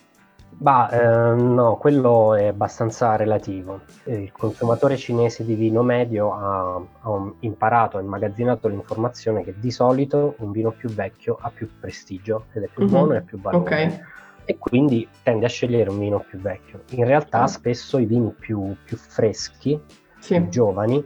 Bah, 0.58 0.90
eh, 0.90 1.36
no, 1.36 1.78
quello 1.78 2.36
è 2.36 2.48
abbastanza 2.48 3.16
relativo. 3.16 3.82
Il 4.06 4.32
consumatore 4.32 4.98
cinese 4.98 5.44
di 5.46 5.56
vino 5.56 5.84
medio 5.84 6.34
ha, 6.34 6.76
ha, 6.76 7.32
imparato, 7.40 7.98
ha 7.98 8.02
immagazzinato 8.02 8.68
l'informazione 8.68 9.44
che 9.44 9.56
di 9.58 9.72
solito 9.72 10.36
un 10.40 10.52
vino 10.52 10.72
più 10.72 10.90
vecchio 10.90 11.38
ha 11.40 11.50
più 11.50 11.70
prestigio 11.80 12.46
ed 12.54 12.64
è 12.64 12.68
più 12.68 12.84
mm-hmm. 12.84 12.92
buono 12.92 13.16
e 13.16 13.22
più 13.22 13.40
valore. 13.40 13.64
Okay. 13.64 14.00
E 14.46 14.58
quindi 14.58 15.08
tende 15.24 15.46
a 15.46 15.50
scegliere 15.50 15.90
un 15.90 16.00
vino 16.00 16.20
più 16.20 16.40
vecchio. 16.40 16.82
In 16.92 17.06
realtà, 17.06 17.44
mm. 17.44 17.46
spesso 17.46 17.98
i 17.98 18.06
vini 18.06 18.34
più, 18.38 18.76
più 18.84 18.98
freschi, 18.98 19.82
sì. 20.20 20.36
più 20.36 20.50
giovani, 20.50 21.06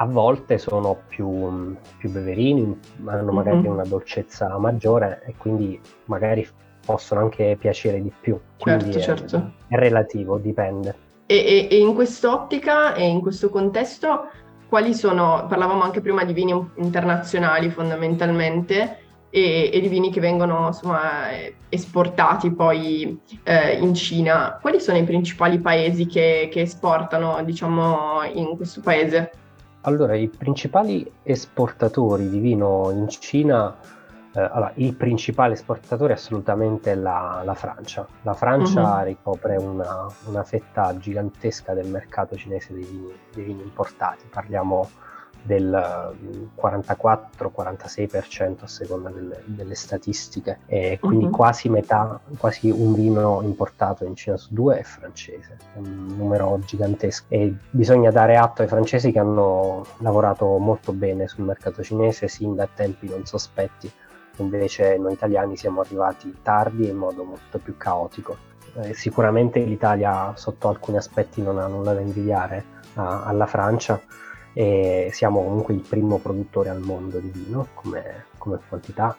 a 0.00 0.06
volte 0.06 0.58
sono 0.58 0.96
più, 1.08 1.76
più 1.96 2.10
beverini, 2.10 2.78
hanno 3.04 3.32
magari 3.32 3.58
mm-hmm. 3.58 3.72
una 3.72 3.84
dolcezza 3.84 4.56
maggiore 4.58 5.22
e 5.26 5.34
quindi 5.36 5.80
magari 6.04 6.46
possono 6.88 7.20
anche 7.20 7.58
piacere 7.60 8.02
di 8.02 8.10
più. 8.18 8.40
Certo, 8.56 8.96
è, 8.96 9.00
certo. 9.02 9.52
È 9.68 9.76
relativo, 9.76 10.38
dipende. 10.38 10.94
E, 11.26 11.36
e, 11.36 11.68
e 11.70 11.78
in 11.78 11.92
quest'ottica 11.92 12.94
e 12.94 13.06
in 13.06 13.20
questo 13.20 13.50
contesto, 13.50 14.30
quali 14.70 14.94
sono, 14.94 15.44
parlavamo 15.46 15.82
anche 15.82 16.00
prima 16.00 16.24
di 16.24 16.32
vini 16.32 16.54
internazionali 16.76 17.68
fondamentalmente, 17.68 19.00
e, 19.28 19.68
e, 19.70 19.80
di 19.82 19.88
vini 19.88 20.10
che 20.10 20.20
vengono 20.20 20.68
insomma, 20.68 21.26
esportati 21.68 22.50
poi 22.52 23.20
eh, 23.42 23.72
in 23.72 23.92
Cina. 23.92 24.56
Quali 24.58 24.80
sono 24.80 24.96
i 24.96 25.04
principali 25.04 25.58
paesi 25.58 26.06
che, 26.06 26.48
che, 26.50 26.62
esportano 26.62 27.42
diciamo, 27.44 28.22
in 28.32 28.56
questo 28.56 28.80
paese? 28.80 29.30
Allora, 29.82 30.16
i 30.16 30.28
principali 30.28 31.06
esportatori 31.22 32.30
di 32.30 32.38
vino 32.38 32.90
in 32.90 33.08
Cina 33.10 33.76
allora, 34.40 34.72
il 34.74 34.94
principale 34.94 35.54
esportatore 35.54 36.12
è 36.12 36.16
assolutamente 36.16 36.94
la, 36.94 37.42
la 37.44 37.54
Francia. 37.54 38.06
La 38.22 38.34
Francia 38.34 38.98
uh-huh. 38.98 39.04
ricopre 39.04 39.56
una, 39.56 40.06
una, 40.26 40.44
fetta 40.44 40.96
gigantesca 40.96 41.72
del 41.74 41.88
mercato 41.88 42.36
cinese 42.36 42.74
dei 42.74 42.84
vini, 42.84 43.12
dei 43.32 43.44
vini 43.44 43.62
importati, 43.62 44.26
parliamo 44.28 44.88
del 45.42 46.14
44-46% 46.60 48.56
a 48.62 48.66
seconda 48.66 49.08
delle, 49.10 49.42
delle, 49.44 49.74
statistiche 49.74 50.60
e 50.66 50.98
quindi 51.00 51.26
uh-huh. 51.26 51.30
quasi 51.30 51.68
metà, 51.68 52.20
quasi 52.36 52.70
un 52.70 52.92
vino 52.92 53.40
importato 53.42 54.04
in 54.04 54.14
Cina 54.16 54.36
su 54.36 54.48
due 54.52 54.78
è 54.78 54.82
francese, 54.82 55.56
un 55.74 56.14
numero 56.16 56.58
gigantesco 56.64 57.26
e 57.28 57.54
bisogna 57.70 58.10
dare 58.10 58.36
atto 58.36 58.62
ai 58.62 58.68
francesi 58.68 59.12
che 59.12 59.18
hanno 59.20 59.86
lavorato 59.98 60.58
molto 60.58 60.92
bene 60.92 61.28
sul 61.28 61.44
mercato 61.44 61.82
cinese 61.82 62.28
sin 62.28 62.54
da 62.54 62.68
tempi 62.72 63.08
non 63.08 63.24
sospetti 63.24 63.90
invece 64.42 64.96
noi 64.98 65.12
italiani 65.12 65.56
siamo 65.56 65.80
arrivati 65.80 66.38
tardi 66.42 66.86
e 66.86 66.90
in 66.90 66.96
modo 66.96 67.24
molto 67.24 67.58
più 67.58 67.76
caotico. 67.76 68.36
Eh, 68.80 68.94
sicuramente 68.94 69.60
l'Italia 69.60 70.32
sotto 70.36 70.68
alcuni 70.68 70.96
aspetti 70.98 71.42
non 71.42 71.58
ha 71.58 71.66
nulla 71.66 71.94
da 71.94 72.00
invidiare 72.00 72.64
a, 72.94 73.24
alla 73.24 73.46
Francia 73.46 74.00
e 74.52 75.10
siamo 75.12 75.42
comunque 75.42 75.74
il 75.74 75.80
primo 75.80 76.18
produttore 76.18 76.68
al 76.68 76.80
mondo 76.80 77.18
di 77.18 77.28
vino 77.28 77.68
come, 77.74 78.26
come 78.38 78.58
quantità, 78.68 79.16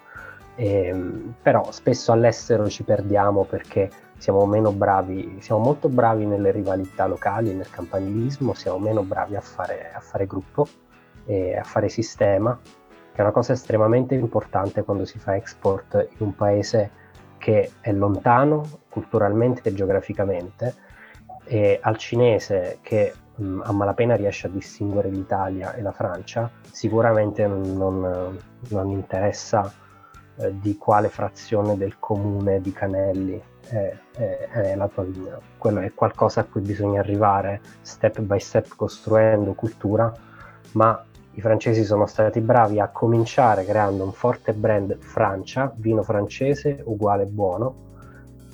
e, 0.55 0.87
ehm, 0.87 1.33
però 1.41 1.71
spesso 1.71 2.11
all'estero 2.11 2.67
ci 2.69 2.83
perdiamo 2.83 3.45
perché 3.45 3.89
siamo 4.17 4.45
meno 4.45 4.73
bravi, 4.73 5.37
siamo 5.39 5.61
molto 5.61 5.87
bravi 5.87 6.25
nelle 6.25 6.51
rivalità 6.51 7.07
locali, 7.07 7.53
nel 7.53 7.69
campanilismo, 7.69 8.53
siamo 8.53 8.77
meno 8.77 9.01
bravi 9.03 9.37
a 9.37 9.41
fare, 9.41 9.91
a 9.93 10.01
fare 10.01 10.27
gruppo 10.27 10.67
e 11.25 11.55
a 11.55 11.63
fare 11.63 11.87
sistema 11.87 12.59
che 13.19 13.25
è 13.25 13.27
una 13.27 13.37
cosa 13.37 13.51
estremamente 13.51 14.15
importante 14.15 14.83
quando 14.83 15.03
si 15.03 15.19
fa 15.19 15.35
export 15.35 16.07
in 16.11 16.25
un 16.25 16.35
paese 16.35 16.89
che 17.37 17.69
è 17.81 17.91
lontano 17.91 18.79
culturalmente 18.87 19.67
e 19.67 19.73
geograficamente 19.73 20.73
e 21.43 21.79
al 21.81 21.97
cinese 21.97 22.77
che 22.81 23.13
mh, 23.35 23.59
a 23.65 23.73
malapena 23.73 24.15
riesce 24.15 24.47
a 24.47 24.49
distinguere 24.49 25.09
l'Italia 25.09 25.73
e 25.73 25.81
la 25.81 25.91
Francia 25.91 26.49
sicuramente 26.71 27.45
non, 27.45 28.39
non 28.69 28.89
interessa 28.89 29.69
eh, 30.37 30.57
di 30.57 30.77
quale 30.77 31.09
frazione 31.09 31.75
del 31.75 31.99
comune 31.99 32.61
di 32.61 32.71
Canelli 32.71 33.43
è, 33.67 33.97
è, 34.15 34.47
è, 34.49 34.75
la 34.75 34.87
tua 34.87 35.03
vigna. 35.03 35.37
Quello 35.57 35.81
è 35.81 35.93
qualcosa 35.93 36.39
a 36.39 36.43
cui 36.45 36.61
bisogna 36.61 37.01
arrivare 37.01 37.59
step 37.81 38.21
by 38.21 38.39
step 38.39 38.75
costruendo 38.77 39.51
cultura, 39.51 40.09
ma 40.71 41.03
i 41.39 41.41
francesi 41.41 41.85
sono 41.85 42.05
stati 42.05 42.41
bravi 42.41 42.81
a 42.81 42.89
cominciare 42.89 43.63
creando 43.63 44.03
un 44.03 44.11
forte 44.11 44.53
brand 44.53 44.97
Francia, 44.99 45.73
vino 45.77 46.03
francese 46.03 46.81
uguale 46.83 47.25
buono. 47.25 47.87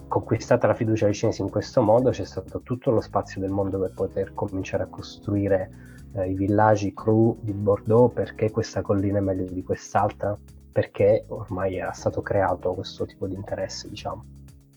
Conquistata 0.07 0.67
la 0.67 0.75
fiducia 0.75 1.05
dei 1.05 1.15
cinesi 1.15 1.41
in 1.41 1.49
questo 1.49 1.81
modo, 1.81 2.11
c'è 2.11 2.23
stato 2.23 2.61
tutto 2.61 2.91
lo 2.91 3.01
spazio 3.01 3.41
del 3.41 3.49
mondo 3.49 3.79
per 3.79 3.91
poter 3.95 4.35
cominciare 4.35 4.83
a 4.83 4.85
costruire 4.85 5.71
eh, 6.13 6.29
i 6.29 6.35
villaggi 6.35 6.93
cru 6.93 7.35
di 7.41 7.53
Bordeaux, 7.53 8.13
perché 8.13 8.51
questa 8.51 8.83
collina 8.83 9.17
è 9.17 9.21
meglio 9.21 9.51
di 9.51 9.63
quest'altra, 9.63 10.37
perché 10.71 11.25
ormai 11.29 11.77
era 11.77 11.91
stato 11.91 12.21
creato 12.21 12.75
questo 12.75 13.07
tipo 13.07 13.25
di 13.25 13.33
interesse, 13.33 13.89
diciamo. 13.89 14.23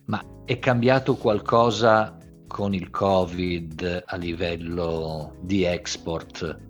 Ma 0.07 0.25
è 0.47 0.59
cambiato 0.59 1.15
qualcosa 1.17 2.17
con 2.47 2.73
il 2.73 2.89
Covid 2.89 4.05
a 4.07 4.17
livello 4.17 5.35
di 5.43 5.65
export? 5.65 6.68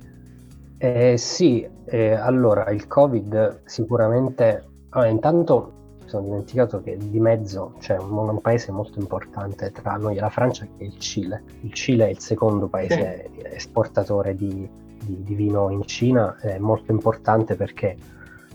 Eh, 0.78 1.16
sì, 1.16 1.68
eh, 1.86 2.12
allora 2.12 2.70
il 2.70 2.86
Covid 2.86 3.62
sicuramente... 3.64 4.64
Allora, 4.90 5.10
intanto 5.10 5.72
mi 6.00 6.08
sono 6.08 6.22
dimenticato 6.22 6.80
che 6.80 6.96
di 6.96 7.18
mezzo 7.18 7.74
c'è 7.80 7.98
un, 7.98 8.16
un, 8.16 8.40
paese 8.40 8.70
molto 8.70 9.00
importante 9.00 9.72
tra 9.72 9.96
noi 9.96 10.16
e 10.16 10.20
la 10.20 10.30
Francia 10.30 10.64
che 10.64 10.84
è 10.84 10.84
il 10.84 10.98
Cile. 10.98 11.42
Il 11.62 11.72
Cile 11.72 12.06
è 12.06 12.10
il 12.10 12.20
secondo 12.20 12.68
paese 12.68 13.30
sì. 13.34 13.42
esportatore 13.42 14.36
di, 14.36 14.68
di, 15.04 15.22
di, 15.24 15.34
vino 15.34 15.68
in 15.70 15.82
Cina, 15.82 16.38
è 16.38 16.58
molto 16.58 16.92
importante 16.92 17.56
perché 17.56 17.96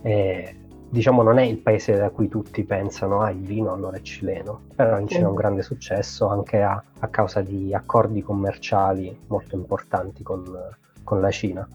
eh, 0.01 0.55
diciamo 0.89 1.23
non 1.23 1.39
è 1.39 1.43
il 1.43 1.57
paese 1.57 1.97
da 1.97 2.09
cui 2.09 2.29
tutti 2.29 2.63
pensano 2.63 3.21
ah 3.21 3.31
il 3.31 3.41
vino 3.41 3.73
allora 3.73 3.97
è 3.97 4.01
cileno, 4.01 4.61
però 4.75 4.97
in 4.97 5.07
Cina 5.07 5.25
è 5.25 5.29
un 5.29 5.35
grande 5.35 5.61
successo 5.61 6.27
anche 6.27 6.61
a, 6.61 6.81
a 6.99 7.07
causa 7.09 7.41
di 7.41 7.73
accordi 7.73 8.21
commerciali 8.21 9.15
molto 9.27 9.55
importanti 9.55 10.23
con 10.23 10.43
con 11.03 11.21
la 11.21 11.31
Cina. 11.31 11.67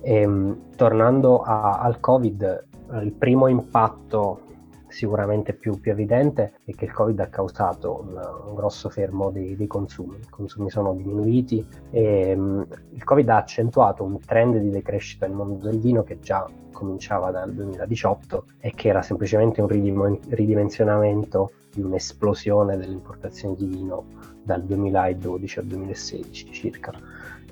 E, 0.00 0.14
ehm, 0.14 0.74
tornando 0.76 1.42
a, 1.42 1.78
al 1.78 2.00
Covid, 2.00 2.64
il 3.02 3.12
primo 3.12 3.46
impatto 3.46 4.48
sicuramente 4.90 5.52
più, 5.52 5.80
più, 5.80 5.92
evidente 5.92 6.54
è 6.64 6.74
che 6.74 6.86
il 6.86 6.92
Covid 6.92 7.18
ha 7.20 7.28
causato 7.28 8.00
un, 8.02 8.20
un 8.48 8.54
grosso 8.54 8.88
fermo 8.88 9.30
dei, 9.30 9.56
dei, 9.56 9.66
consumi, 9.66 10.16
i 10.16 10.28
consumi 10.28 10.68
sono 10.70 10.94
diminuiti 10.94 11.64
e 11.90 12.34
um, 12.36 12.66
il 12.90 13.04
Covid 13.04 13.28
ha 13.28 13.36
accentuato 13.36 14.02
un 14.02 14.18
trend 14.20 14.56
di 14.56 14.70
decrescita 14.70 15.26
nel 15.26 15.36
mondo 15.36 15.68
del 15.68 15.78
vino 15.78 16.02
che 16.02 16.18
già 16.18 16.46
cominciava 16.72 17.30
dal 17.30 17.52
2018 17.52 18.44
e 18.60 18.72
che 18.74 18.88
era 18.88 19.02
semplicemente 19.02 19.60
un 19.60 19.68
ridimensionamento 19.68 21.52
di 21.72 21.82
un'esplosione 21.82 22.76
delle 22.76 22.92
importazioni 22.92 23.54
di 23.54 23.66
vino 23.66 24.04
dal 24.42 24.62
2012 24.64 25.58
al 25.58 25.64
2016 25.66 26.52
circa. 26.52 26.92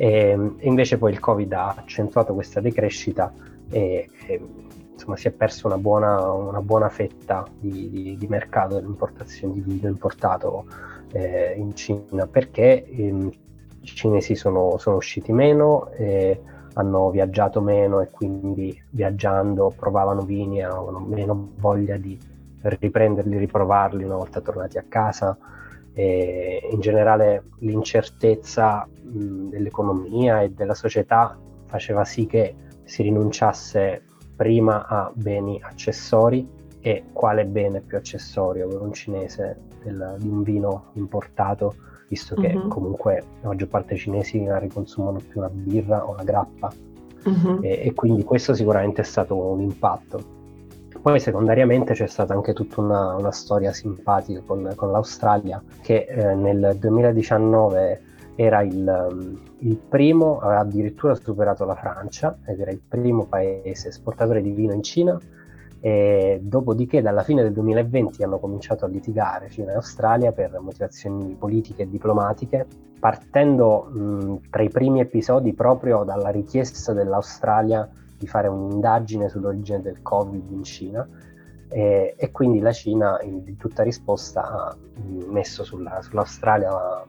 E, 0.01 0.55
e 0.59 0.67
invece 0.69 0.97
poi 0.97 1.11
il 1.11 1.19
Covid 1.19 1.53
ha 1.53 1.75
accentuato 1.77 2.33
questa 2.33 2.61
decrescita 2.61 3.33
e, 3.69 4.09
e 4.27 4.41
insomma, 4.93 5.17
si 5.17 5.27
è 5.27 5.33
persa 5.33 5.67
una 5.67 5.77
buona, 5.77 6.31
una 6.31 6.63
buona 6.63 6.89
fetta 6.89 7.45
di, 7.59 7.91
di, 7.91 8.17
di, 8.17 8.27
mercato 8.29 8.77
dell'importazione 8.77 9.55
di 9.55 9.61
vino 9.61 9.89
importato 9.89 10.67
eh, 11.13 11.55
in 11.57 11.75
Cina 11.75 12.29
perché 12.29 12.87
ehm, 12.87 13.31
i 13.81 13.87
cinesi 13.87 14.37
sono, 14.37 14.79
sono 14.79 14.97
usciti 14.97 15.33
meno, 15.33 15.91
eh, 15.97 16.41
hanno 16.75 17.11
viaggiato 17.11 17.61
meno 17.61 18.01
e 18.01 18.09
quindi 18.09 18.81
viaggiando 18.91 19.73
provavano 19.77 20.23
vini 20.23 20.59
e 20.59 20.63
avevano 20.63 21.01
meno 21.01 21.51
voglia 21.57 21.97
di 21.97 22.17
riprenderli, 22.61 23.37
riprovarli 23.37 24.05
una 24.05 24.17
volta 24.17 24.41
tornati 24.41 24.79
a 24.79 24.85
casa. 24.89 25.37
E 25.99 26.69
in 26.71 26.79
generale 26.79 27.43
l'incertezza 27.59 28.87
mh, 28.89 29.49
dell'economia 29.49 30.43
e 30.43 30.51
della 30.51 30.75
società 30.75 31.37
faceva 31.67 32.05
sì 32.05 32.27
che 32.27 32.55
si 32.85 33.03
rinunciasse 33.03 34.05
prima 34.37 34.87
a 34.87 35.11
beni 35.13 35.61
accessori 35.61 36.49
e 36.81 37.07
quale 37.13 37.47
bene 37.47 37.81
più 37.81 37.97
accessorio 37.97 38.69
per 38.69 38.81
un 38.81 38.93
cinese 38.93 39.59
del, 39.83 40.15
di 40.21 40.29
un 40.29 40.45
vino 40.45 40.91
importato, 40.93 41.75
visto 42.09 42.37
che 42.37 42.53
uh-huh. 42.55 42.69
comunque 42.69 43.21
la 43.41 43.49
maggior 43.49 43.67
parte 43.67 43.89
dei 43.89 43.99
cinesi 43.99 44.39
magari 44.39 44.69
consumano 44.69 45.19
più 45.19 45.41
una 45.41 45.51
birra 45.51 46.07
o 46.07 46.13
una 46.13 46.23
grappa 46.23 46.73
uh-huh. 47.25 47.59
e, 47.61 47.87
e, 47.87 47.93
quindi 47.93 48.23
questo 48.23 48.55
sicuramente 48.55 49.01
è 49.01 49.05
stato 49.05 49.35
un 49.35 49.63
impatto. 49.63 50.37
Poi 51.01 51.21
secondariamente 51.21 51.95
c'è 51.95 52.07
stata 52.07 52.35
anche 52.35 52.53
tutta 52.53 52.81
una, 52.81 53.15
una 53.15 53.31
storia 53.31 53.73
simpatica 53.73 54.43
con, 54.45 54.73
con 54.75 54.91
l'Australia 54.91 55.63
che 55.81 56.07
eh, 56.09 56.35
nel 56.35 56.77
2019 56.79 58.03
era 58.35 58.63
il, 58.63 59.39
il, 59.59 59.77
primo, 59.77 60.39
aveva 60.39 60.61
addirittura 60.61 61.15
superato 61.15 61.65
la 61.65 61.75
Francia 61.75 62.39
ed 62.45 62.61
era 62.61 62.71
il 62.71 62.81
primo 62.87 63.25
paese 63.25 63.89
esportatore 63.89 64.43
di 64.43 64.51
vino 64.51 64.73
in 64.73 64.83
Cina. 64.83 65.19
E 65.81 66.41
dopodiché, 66.43 67.03
dalla 67.03 67.23
fine 67.23 67.43
del 67.43 67.53
2020, 67.53 68.23
hanno 68.23 68.39
cominciato 68.39 68.85
a 68.85 68.89
litigare 68.89 69.51
Cina 69.51 69.73
e 69.73 69.75
Australia 69.75 70.33
per 70.33 70.57
motivazioni 70.61 71.35
politiche 71.39 71.83
e 71.83 71.91
diplomatiche, 71.91 72.67
partendo 72.99 73.85
mh, 73.85 74.51
tra 74.51 74.63
i 74.63 74.69
primi 74.69 75.01
episodi 75.01 75.53
proprio 75.53 76.05
dalla 76.05 76.31
richiesta 76.31 76.93
dell'Australia 76.93 77.89
di 78.19 78.27
fare 78.27 78.49
un'indagine 78.49 79.29
sull'origine 79.29 79.81
del 79.81 80.03
Covid 80.03 80.51
in 80.51 80.65
Cina. 80.65 81.09
E, 81.71 82.15
e 82.17 82.31
quindi 82.31 82.61
la 82.61 82.73
Cina, 82.73 83.21
in, 83.23 83.57
tutta 83.57 83.83
risposta, 83.83 84.43
ha 84.43 84.77
messo 85.29 85.65
sulla, 85.65 86.01
sull'Australia 86.03 87.05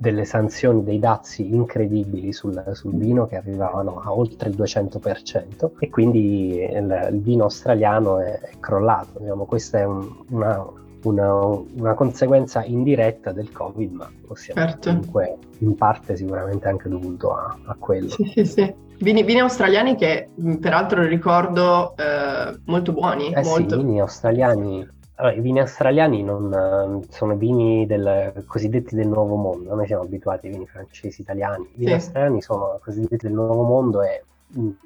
delle 0.00 0.24
sanzioni, 0.24 0.82
dei 0.82 0.98
dazi 0.98 1.54
incredibili 1.54 2.32
sul, 2.32 2.62
sul, 2.72 2.94
vino 2.94 3.26
che 3.26 3.36
arrivavano 3.36 4.00
a 4.00 4.14
oltre 4.14 4.48
il 4.48 4.56
200% 4.56 5.72
e 5.78 5.90
quindi 5.90 6.58
il, 6.58 7.08
il 7.12 7.20
vino 7.20 7.44
australiano 7.44 8.18
è, 8.18 8.40
è 8.40 8.52
crollato. 8.58 9.18
Diciamo, 9.18 9.44
questa 9.44 9.80
è 9.80 9.84
un, 9.84 10.08
una, 10.30 10.66
una, 11.04 11.34
una, 11.34 11.94
conseguenza 11.94 12.64
indiretta 12.64 13.32
del 13.32 13.50
Covid, 13.52 13.92
ma 13.92 14.10
possiamo 14.26 14.60
certo. 14.60 14.88
comunque 14.88 15.36
in 15.58 15.74
parte 15.74 16.16
sicuramente 16.16 16.68
anche 16.68 16.88
dovuto 16.88 17.34
a, 17.34 17.56
a 17.66 17.76
quello. 17.78 18.08
Sì, 18.08 18.24
sì, 18.24 18.44
sì. 18.44 18.74
Vini, 18.98 19.22
vini, 19.22 19.40
australiani 19.40 19.96
che 19.96 20.28
peraltro 20.60 21.02
ricordo 21.02 21.94
eh, 21.96 22.58
molto 22.66 22.92
buoni. 22.92 23.32
Eh 23.32 23.42
molto... 23.42 23.76
sì, 23.76 23.84
vini 23.84 24.00
australiani 24.00 24.86
allora, 25.20 25.34
I 25.34 25.40
vini 25.40 25.60
australiani 25.60 26.22
non, 26.22 26.52
ehm, 26.52 27.02
sono 27.10 27.36
vini 27.36 27.84
del, 27.86 28.42
cosiddetti 28.46 28.94
del 28.94 29.06
nuovo 29.06 29.36
mondo, 29.36 29.74
noi 29.74 29.86
siamo 29.86 30.02
abituati 30.02 30.46
ai 30.46 30.52
vini 30.52 30.66
francesi, 30.66 31.20
italiani, 31.20 31.64
i 31.64 31.76
vini 31.76 31.88
sì. 31.88 31.94
australiani 31.96 32.40
sono 32.40 32.80
cosiddetti 32.82 33.26
del 33.26 33.34
nuovo 33.34 33.62
mondo 33.62 34.02
e 34.02 34.24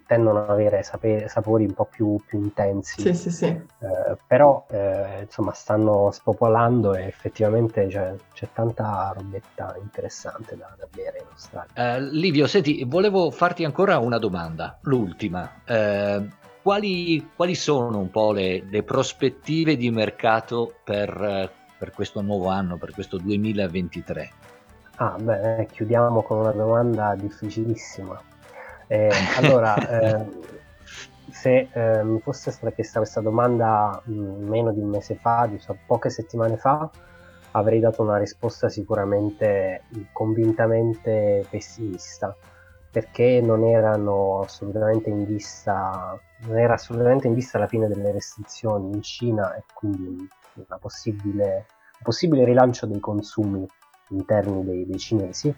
tendono 0.06 0.42
ad 0.42 0.50
avere 0.50 0.82
sapere, 0.82 1.28
sapori 1.28 1.64
un 1.64 1.72
po' 1.72 1.86
più, 1.86 2.20
più 2.26 2.40
intensi, 2.40 3.00
sì, 3.00 3.14
sì, 3.14 3.30
sì. 3.30 3.46
Eh, 3.46 4.16
però 4.26 4.66
eh, 4.70 5.22
insomma 5.22 5.52
stanno 5.52 6.10
spopolando 6.10 6.94
e 6.94 7.06
effettivamente 7.06 7.86
c'è, 7.86 8.14
c'è 8.32 8.48
tanta 8.52 9.12
robetta 9.16 9.76
interessante 9.80 10.56
da, 10.56 10.74
da 10.78 10.86
bere 10.94 11.18
in 11.18 11.26
Australia. 11.30 11.96
Uh, 11.96 12.08
Livio, 12.10 12.46
senti, 12.46 12.84
volevo 12.84 13.30
farti 13.30 13.64
ancora 13.64 13.98
una 13.98 14.18
domanda, 14.18 14.78
l'ultima. 14.82 15.50
Uh, 15.66 16.28
quali, 16.62 17.30
quali 17.34 17.54
sono 17.54 17.98
un 17.98 18.10
po' 18.10 18.32
le, 18.32 18.64
le 18.68 18.82
prospettive 18.82 19.76
di 19.76 19.90
mercato 19.90 20.74
per, 20.82 21.50
per, 21.78 21.92
questo 21.92 22.20
nuovo 22.20 22.48
anno, 22.48 22.76
per 22.76 22.92
questo 22.92 23.18
2023? 23.18 24.32
Ah, 24.96 25.16
beh, 25.18 25.68
chiudiamo 25.72 26.22
con 26.22 26.38
una 26.38 26.52
domanda 26.52 27.14
difficilissima. 27.16 28.32
Eh, 28.86 29.10
allora, 29.36 29.74
eh, 29.88 30.26
se 31.30 31.68
eh, 31.72 32.04
mi 32.04 32.20
fosse 32.20 32.50
stata 32.50 32.72
chiesta 32.72 33.00
questa 33.00 33.20
domanda 33.20 34.00
mh, 34.04 34.12
mm, 34.12 34.48
meno 34.48 34.72
di 34.72 34.80
un 34.80 34.88
mese 34.88 35.16
fa, 35.16 35.46
diciamo, 35.46 35.78
poche 35.86 36.10
settimane 36.10 36.56
fa, 36.56 36.88
avrei 37.52 37.80
dato 37.80 38.02
una 38.02 38.18
risposta 38.18 38.68
sicuramente 38.68 39.82
convintamente 40.12 41.46
pessimista 41.48 42.36
perché 42.90 43.40
non 43.40 43.64
erano 43.64 44.40
assolutamente 44.40 45.10
in 45.10 45.24
vista 45.24 46.18
non 46.46 46.58
era 46.58 46.74
assolutamente 46.74 47.26
in 47.26 47.34
vista 47.34 47.58
la 47.58 47.66
fine 47.66 47.88
delle 47.88 48.12
restrizioni 48.12 48.92
in 48.92 49.02
Cina 49.02 49.54
e 49.54 49.64
quindi 49.72 50.28
un 50.54 50.64
possibile, 50.80 51.66
possibile 52.02 52.44
rilancio 52.44 52.86
dei 52.86 53.00
consumi 53.00 53.66
interni 54.10 54.64
dei, 54.64 54.86
dei 54.86 54.98
cinesi. 54.98 55.54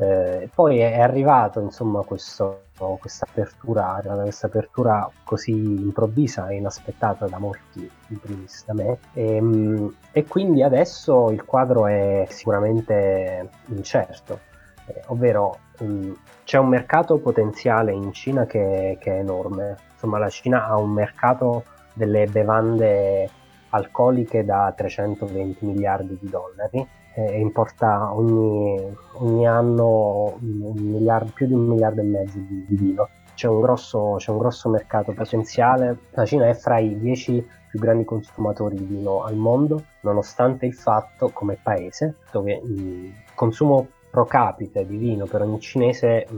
Eh, 0.00 0.48
poi 0.54 0.78
è 0.78 1.00
arrivato 1.00 1.58
insomma 1.58 2.02
questo, 2.02 2.66
questa 3.00 3.26
apertura, 3.28 4.00
questa 4.04 4.46
apertura 4.46 5.10
così 5.24 5.50
improvvisa 5.50 6.46
e 6.48 6.54
inaspettata 6.54 7.26
da 7.26 7.38
molti, 7.38 7.90
in 8.06 8.20
primis 8.20 8.64
da 8.64 8.74
me, 8.74 8.98
e, 9.12 9.34
ehm, 9.34 9.96
e 10.12 10.24
quindi 10.24 10.62
adesso 10.62 11.30
il 11.32 11.44
quadro 11.44 11.88
è 11.88 12.26
sicuramente 12.30 13.50
incerto, 13.66 14.38
eh, 14.86 15.02
ovvero 15.06 15.58
mh, 15.80 15.84
mm, 15.84 16.12
c'è 16.44 16.58
un 16.58 16.68
mercato 16.68 17.18
potenziale 17.18 17.90
in 17.92 18.12
Cina 18.12 18.46
che, 18.46 18.98
che 19.00 19.16
è 19.16 19.18
enorme, 19.18 19.76
insomma 19.94 20.18
la 20.18 20.28
Cina 20.28 20.66
ha 20.66 20.76
un 20.76 20.90
mercato 20.90 21.64
delle 21.92 22.26
bevande 22.26 23.28
alcoliche 23.70 24.44
da 24.44 24.72
320 24.76 25.66
miliardi 25.66 26.16
di 26.20 26.30
dollari 26.30 26.86
e 27.26 27.40
importa 27.40 28.14
ogni, 28.14 28.96
ogni 29.14 29.46
anno 29.46 30.36
miliardo, 30.38 31.32
più 31.34 31.46
di 31.46 31.52
un 31.52 31.66
miliardo 31.66 32.00
e 32.00 32.04
mezzo 32.04 32.38
di, 32.38 32.64
di 32.68 32.76
vino. 32.76 33.08
C'è 33.34 33.48
un, 33.48 33.60
grosso, 33.60 34.14
c'è 34.18 34.30
un, 34.30 34.38
grosso, 34.38 34.68
mercato 34.68 35.12
potenziale. 35.12 35.98
La 36.10 36.24
Cina 36.24 36.48
è 36.48 36.54
fra 36.54 36.78
i 36.78 36.96
10 36.96 37.48
più 37.70 37.78
grandi 37.80 38.04
consumatori 38.04 38.76
di 38.76 38.84
vino 38.84 39.24
al 39.24 39.34
mondo, 39.34 39.82
nonostante 40.02 40.66
il 40.66 40.74
fatto, 40.74 41.30
come 41.32 41.58
paese, 41.60 42.18
dove 42.30 42.52
il 42.52 43.12
consumo 43.34 43.88
pro 44.10 44.24
capite 44.24 44.86
di 44.86 44.96
vino 44.96 45.26
per 45.26 45.42
ogni 45.42 45.60
cinese 45.60 46.26
mh, 46.30 46.34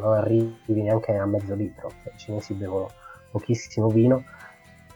non 0.00 0.12
arrivi 0.14 0.82
neanche 0.82 1.12
a 1.16 1.26
mezzo 1.26 1.54
litro. 1.54 1.90
I 2.04 2.16
cinesi 2.16 2.54
bevono 2.54 2.88
pochissimo 3.32 3.88
vino, 3.88 4.22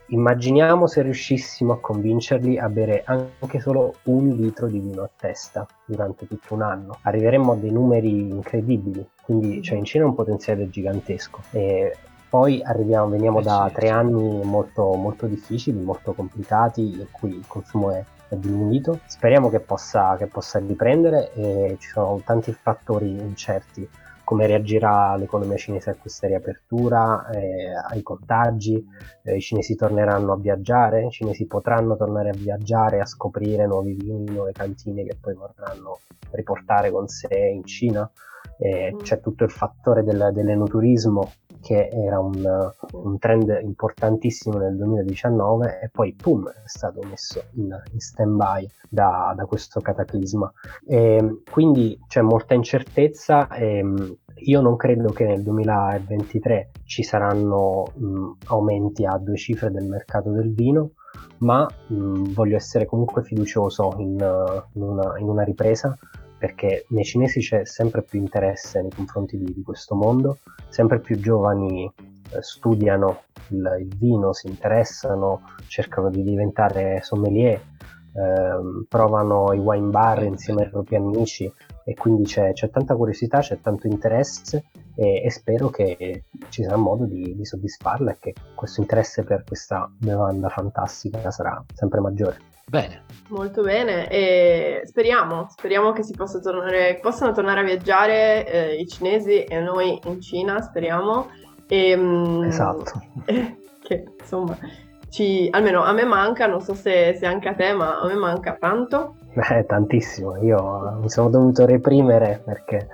immaginiamo 0.08 0.86
se 0.86 1.02
riuscissimo 1.02 1.72
a 1.72 1.80
convincerli 1.80 2.58
a 2.58 2.68
bere 2.68 3.04
anche 3.04 3.60
solo 3.60 3.94
un 4.04 4.28
litro 4.28 4.66
di 4.68 4.78
vino 4.78 5.02
a 5.02 5.10
testa 5.14 5.66
durante 5.84 6.26
tutto 6.26 6.54
un 6.54 6.62
anno. 6.62 6.98
Arriveremmo 7.02 7.52
a 7.52 7.56
dei 7.56 7.70
numeri 7.70 8.28
incredibili, 8.28 9.06
quindi 9.22 9.60
c'è 9.60 9.74
in 9.74 9.84
Cina 9.84 10.04
un 10.04 10.14
potenziale 10.14 10.68
gigantesco. 10.68 11.40
E 11.50 11.96
poi 12.28 12.62
arriviamo, 12.62 13.08
veniamo 13.08 13.40
eh 13.40 13.42
da 13.42 13.66
sì, 13.68 13.74
tre 13.74 13.86
sì. 13.86 13.92
anni 13.92 14.40
molto, 14.44 14.94
molto 14.94 15.26
difficili, 15.26 15.78
molto 15.80 16.12
complicati, 16.12 17.00
in 17.00 17.06
cui 17.10 17.30
il 17.30 17.44
consumo 17.46 17.92
è 17.92 18.04
è 18.28 18.36
diminuito. 18.36 19.00
Speriamo 19.06 19.48
che 19.48 19.60
possa, 19.60 20.16
che 20.18 20.26
possa 20.26 20.58
riprendere 20.58 21.32
e 21.34 21.76
ci 21.78 21.88
sono 21.88 22.20
tanti 22.24 22.52
fattori 22.52 23.10
incerti 23.10 23.88
come 24.24 24.46
reagirà 24.46 25.14
l'economia 25.16 25.56
cinese 25.56 25.90
a 25.90 25.96
questa 25.96 26.26
riapertura, 26.26 27.28
eh, 27.28 27.72
ai 27.90 28.02
contagi, 28.02 28.82
eh, 29.22 29.36
i 29.36 29.40
cinesi 29.40 29.76
torneranno 29.76 30.32
a 30.32 30.36
viaggiare, 30.36 31.06
i 31.06 31.10
cinesi 31.10 31.46
potranno 31.46 31.96
tornare 31.96 32.30
a 32.30 32.36
viaggiare, 32.36 33.00
a 33.00 33.06
scoprire 33.06 33.66
nuovi 33.66 33.94
vini, 33.94 34.24
nuove 34.30 34.52
cantine 34.52 35.04
che 35.04 35.16
poi 35.20 35.34
vorranno 35.34 36.00
riportare 36.30 36.90
con 36.90 37.06
sé 37.06 37.34
in 37.36 37.64
Cina. 37.64 38.10
Eh, 38.58 38.96
c'è 39.02 39.20
tutto 39.20 39.44
il 39.44 39.50
fattore 39.50 40.02
del, 40.02 40.30
dell'enoturismo 40.32 41.32
che 41.64 41.88
era 41.88 42.20
un, 42.20 42.44
un 42.92 43.18
trend 43.18 43.58
importantissimo 43.62 44.58
nel 44.58 44.76
2019 44.76 45.80
e 45.80 45.88
poi 45.88 46.12
pum 46.12 46.46
è 46.46 46.66
stato 46.66 47.00
messo 47.08 47.42
in, 47.54 47.74
in 47.90 48.00
stand-by 48.00 48.68
da, 48.88 49.32
da 49.34 49.46
questo 49.46 49.80
cataclisma. 49.80 50.52
E, 50.86 51.40
quindi 51.50 51.98
c'è 52.06 52.20
molta 52.20 52.52
incertezza 52.52 53.48
e 53.48 53.82
io 54.36 54.60
non 54.60 54.76
credo 54.76 55.10
che 55.12 55.24
nel 55.24 55.42
2023 55.42 56.70
ci 56.84 57.02
saranno 57.02 57.84
mh, 57.94 58.30
aumenti 58.46 59.06
a 59.06 59.16
due 59.16 59.36
cifre 59.36 59.70
del 59.70 59.86
mercato 59.86 60.30
del 60.30 60.52
vino, 60.52 60.90
ma 61.38 61.66
mh, 61.86 62.32
voglio 62.32 62.56
essere 62.56 62.84
comunque 62.84 63.22
fiducioso 63.22 63.94
in, 63.98 64.18
in, 64.72 64.82
una, 64.82 65.18
in, 65.18 65.28
una, 65.28 65.44
ripresa 65.44 65.96
perché 66.44 66.84
nei 66.88 67.04
cinesi 67.04 67.40
c'è 67.40 67.64
sempre 67.64 68.02
più 68.02 68.18
interesse 68.18 68.82
nei 68.82 68.90
confronti 68.90 69.38
di, 69.38 69.50
di 69.50 69.62
questo 69.62 69.94
mondo, 69.94 70.40
sempre 70.68 71.00
più 71.00 71.18
giovani 71.18 71.86
eh, 71.86 72.42
studiano 72.42 73.22
il, 73.48 73.76
il, 73.80 73.96
vino, 73.96 74.34
si 74.34 74.48
interessano, 74.48 75.40
cercano 75.68 76.10
di 76.10 76.22
diventare 76.22 77.00
sommelier, 77.00 77.54
eh, 77.54 78.84
provano 78.86 79.54
i 79.54 79.58
wine 79.58 79.88
bar 79.88 80.22
insieme 80.24 80.64
ai 80.64 80.68
propri 80.68 80.96
amici 80.96 81.50
e 81.82 81.94
quindi 81.94 82.24
c'è, 82.24 82.52
c'è 82.52 82.68
tanta 82.68 82.94
curiosità, 82.94 83.38
c'è 83.38 83.58
tanto 83.62 83.86
interesse 83.86 84.64
e, 84.96 85.22
e 85.24 85.30
spero 85.30 85.70
che 85.70 86.24
ci 86.48 86.62
sarà 86.62 86.76
modo 86.76 87.04
di, 87.04 87.34
di 87.34 87.44
soddisfarla 87.44 88.12
e 88.12 88.18
che 88.18 88.34
questo 88.54 88.80
interesse 88.80 89.24
per 89.24 89.44
questa 89.44 89.90
bevanda 89.96 90.48
fantastica 90.48 91.30
sarà 91.30 91.62
sempre 91.72 92.00
maggiore. 92.00 92.52
Bene. 92.66 93.02
Molto 93.28 93.62
bene 93.62 94.08
e 94.08 94.82
speriamo, 94.84 95.48
speriamo 95.50 95.92
che 95.92 96.02
si 96.02 96.14
possa 96.14 96.40
tornare, 96.40 96.98
possano 97.00 97.32
tornare 97.32 97.60
a 97.60 97.64
viaggiare 97.64 98.46
eh, 98.46 98.76
i 98.76 98.86
cinesi 98.86 99.44
e 99.44 99.60
noi 99.60 100.00
in 100.04 100.20
Cina, 100.20 100.60
speriamo. 100.62 101.28
E, 101.66 101.96
mm, 101.96 102.42
esatto. 102.44 103.02
Eh, 103.26 103.56
che 103.84 104.04
insomma, 104.18 104.56
ci, 105.14 105.46
almeno 105.50 105.84
a 105.84 105.92
me 105.92 106.04
manca, 106.04 106.48
non 106.48 106.60
so 106.60 106.74
se, 106.74 107.14
se 107.14 107.24
anche 107.24 107.48
a 107.48 107.54
te, 107.54 107.72
ma 107.72 108.00
a 108.00 108.06
me 108.06 108.14
manca 108.14 108.56
tanto 108.58 109.14
Beh, 109.34 109.66
tantissimo. 109.66 110.36
Io 110.44 110.96
mi 111.00 111.10
sono 111.10 111.28
dovuto 111.28 111.66
reprimere 111.66 112.40
perché 112.44 112.86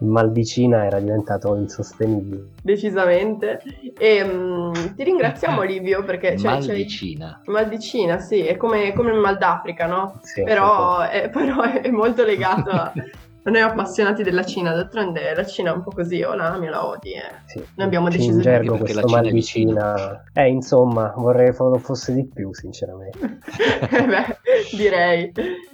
il 0.00 0.08
mal 0.08 0.32
di 0.32 0.44
Cina 0.44 0.84
era 0.84 0.98
diventato 0.98 1.54
insostenibile. 1.54 2.48
Decisamente. 2.60 3.62
E 3.96 4.22
um, 4.22 4.72
ti 4.94 5.04
ringraziamo, 5.04 5.62
Livio, 5.62 6.02
perché... 6.02 6.36
Cioè, 6.36 6.50
mal 6.50 6.66
di 6.66 6.88
Cina. 6.88 7.40
Mal 7.46 7.68
di 7.68 7.78
Cina, 7.78 8.18
sì, 8.18 8.40
è 8.40 8.56
come, 8.56 8.92
come 8.92 9.12
il 9.12 9.20
mal 9.20 9.38
d'Africa, 9.38 9.86
no? 9.86 10.18
Sì, 10.22 10.42
però, 10.42 11.00
è, 11.00 11.30
però 11.32 11.62
è 11.62 11.88
molto 11.90 12.24
legato 12.24 12.70
a... 12.70 12.92
Noi 13.44 13.60
appassionati 13.60 14.22
della 14.22 14.44
Cina, 14.44 14.72
d'altronde 14.74 15.34
la 15.34 15.44
Cina 15.44 15.70
è 15.70 15.74
un 15.74 15.82
po' 15.82 15.90
così, 15.90 16.22
o 16.22 16.34
la 16.34 16.52
ami 16.52 16.68
o 16.68 16.70
la 16.70 16.86
odi. 16.86 17.12
Eh. 17.12 17.32
Sì, 17.46 17.64
Noi 17.76 17.86
abbiamo 17.86 18.08
deciso 18.08 18.32
in 18.32 18.40
gergo 18.40 18.74
di 18.74 18.80
questo 18.80 19.08
mal 19.08 19.30
di 19.30 19.42
Cina. 19.42 20.22
Eh, 20.32 20.48
insomma, 20.48 21.12
vorrei 21.16 21.52
che 21.52 21.78
fosse 21.78 22.12
di 22.14 22.26
più, 22.26 22.52
sinceramente. 22.52 23.38
Eh 23.90 24.04
beh, 24.04 24.38
direi. 24.76 25.32